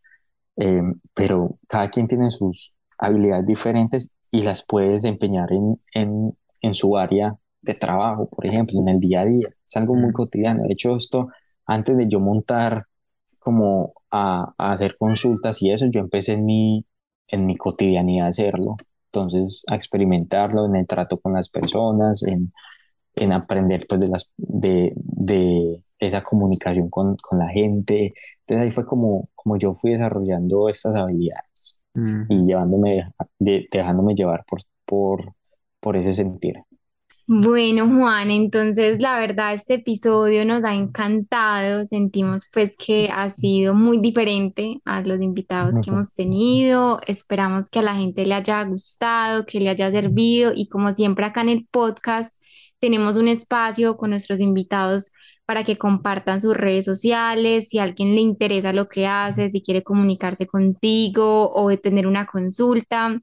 [0.57, 0.81] eh,
[1.13, 6.97] pero cada quien tiene sus habilidades diferentes y las puede desempeñar en, en, en su
[6.97, 7.35] área
[7.65, 9.47] de trabajo, por ejemplo, en el día a día.
[9.65, 10.63] Es algo muy cotidiano.
[10.63, 11.29] De hecho, esto,
[11.65, 12.85] antes de yo montar
[13.39, 16.85] como a, a hacer consultas y eso, yo empecé en mi,
[17.27, 18.75] en mi cotidianidad a hacerlo.
[19.07, 22.51] Entonces, a experimentarlo en el trato con las personas, en,
[23.15, 28.13] en aprender pues de, las, de, de esa comunicación con, con la gente.
[28.41, 32.23] Entonces ahí fue como, como yo fui desarrollando estas habilidades Mm.
[32.27, 33.09] y llevándome,
[33.39, 35.33] de- dejándome llevar por, por,
[35.79, 36.55] por ese sentir.
[37.27, 43.73] Bueno, Juan, entonces la verdad este episodio nos ha encantado, sentimos pues que ha sido
[43.73, 48.63] muy diferente a los invitados que hemos tenido, esperamos que a la gente le haya
[48.65, 50.51] gustado, que le haya servido.
[50.55, 52.35] Y como siempre acá en el podcast
[52.79, 55.11] tenemos un espacio con nuestros invitados
[55.47, 59.63] para que compartan sus redes sociales, si a alguien le interesa lo que haces, si
[59.63, 63.19] quiere comunicarse contigo o tener una consulta,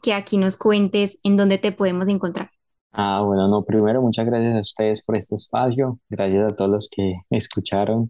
[0.00, 2.51] que aquí nos cuentes en dónde te podemos encontrar.
[2.94, 6.88] Ah, bueno, no, primero muchas gracias a ustedes por este espacio, gracias a todos los
[6.90, 8.08] que escucharon.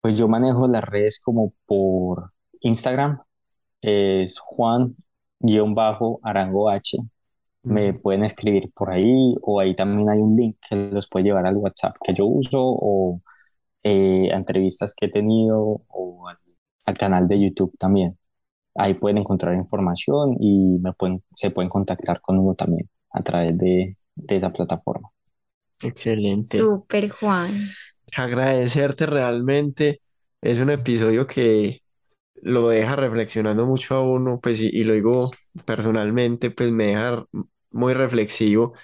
[0.00, 3.20] Pues yo manejo las redes como por Instagram,
[3.82, 6.98] es Juan-Arango H.
[7.62, 11.46] Me pueden escribir por ahí o ahí también hay un link que los puede llevar
[11.46, 13.20] al WhatsApp que yo uso o
[13.84, 16.38] eh, a entrevistas que he tenido o al,
[16.86, 18.18] al canal de YouTube también.
[18.76, 23.96] Ahí pueden encontrar información y me pueden, se pueden contactar conmigo también a través de,
[24.16, 25.10] de esa plataforma.
[25.82, 26.56] Excelente.
[26.56, 27.76] Súper, Juan.
[28.16, 30.00] Agradecerte realmente.
[30.40, 31.82] Es un episodio que
[32.42, 35.30] lo deja reflexionando mucho a uno, pues, y, y lo digo
[35.66, 37.24] personalmente, pues me deja
[37.72, 38.74] muy reflexivo.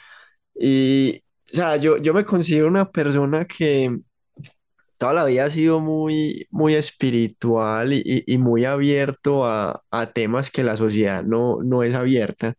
[0.55, 1.22] Y,
[1.53, 3.99] o sea, yo, yo me considero una persona que
[4.99, 10.07] toda la vida ha sido muy, muy espiritual y, y- y muy abierto a, a
[10.12, 12.55] temas que la sociedad no, no es abierta,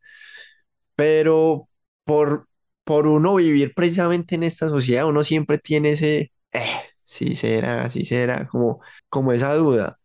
[0.98, 1.70] pero
[2.06, 2.50] por,
[2.84, 8.04] por uno vivir precisamente en esta sociedad, uno siempre tiene ese, eh, sí será, sí
[8.04, 10.00] será, como, como esa duda.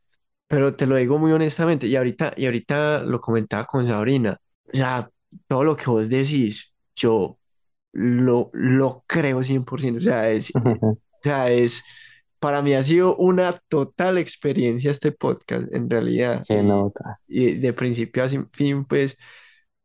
[0.49, 4.39] Pero te lo digo muy honestamente, y ahorita, y ahorita lo comentaba con Sabrina,
[4.73, 5.09] o sea,
[5.47, 7.39] todo lo que vos decís, yo
[7.93, 11.83] lo, lo creo 100%, o sea, es, o sea, es,
[12.39, 17.19] para mí ha sido una total experiencia este podcast, en realidad, Qué nota.
[17.29, 19.17] y de principio a fin, pues,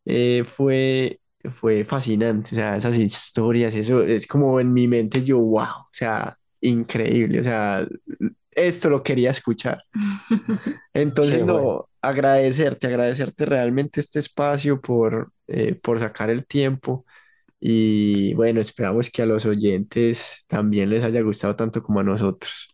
[0.08, 1.20] eh, fue,
[1.52, 5.90] fue fascinante, o sea, esas historias, eso es como en mi mente yo, wow, o
[5.92, 7.86] sea, increíble, o sea,
[8.52, 9.84] esto lo quería escuchar.
[10.94, 11.54] Entonces, bueno.
[11.62, 17.06] no, agradecerte, agradecerte realmente este espacio por, eh, por sacar el tiempo
[17.60, 22.70] y bueno, esperamos que a los oyentes también les haya gustado tanto como a nosotros.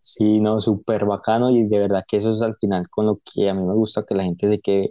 [0.00, 3.50] Sí, no, súper bacano y de verdad que eso es al final con lo que
[3.50, 4.90] a mí me gusta que la gente se quede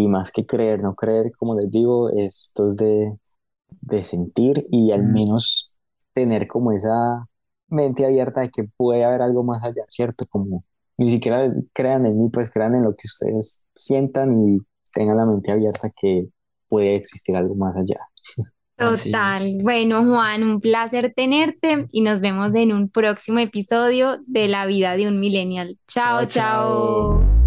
[0.00, 3.16] y más que creer, no creer, como les digo, esto es de,
[3.82, 5.78] de sentir y al menos
[6.14, 7.26] tener como esa
[7.68, 10.26] mente abierta de que puede haber algo más allá, ¿cierto?
[10.28, 10.64] Como
[10.96, 14.58] ni siquiera crean en mí, pues crean en lo que ustedes sientan y
[14.92, 16.28] tengan la mente abierta que
[16.68, 18.00] puede existir algo más allá.
[18.76, 19.58] Así Total.
[19.62, 24.96] Bueno, Juan, un placer tenerte y nos vemos en un próximo episodio de La vida
[24.96, 25.78] de un millennial.
[25.86, 27.20] Chao, Chao, chao.
[27.20, 27.39] chao.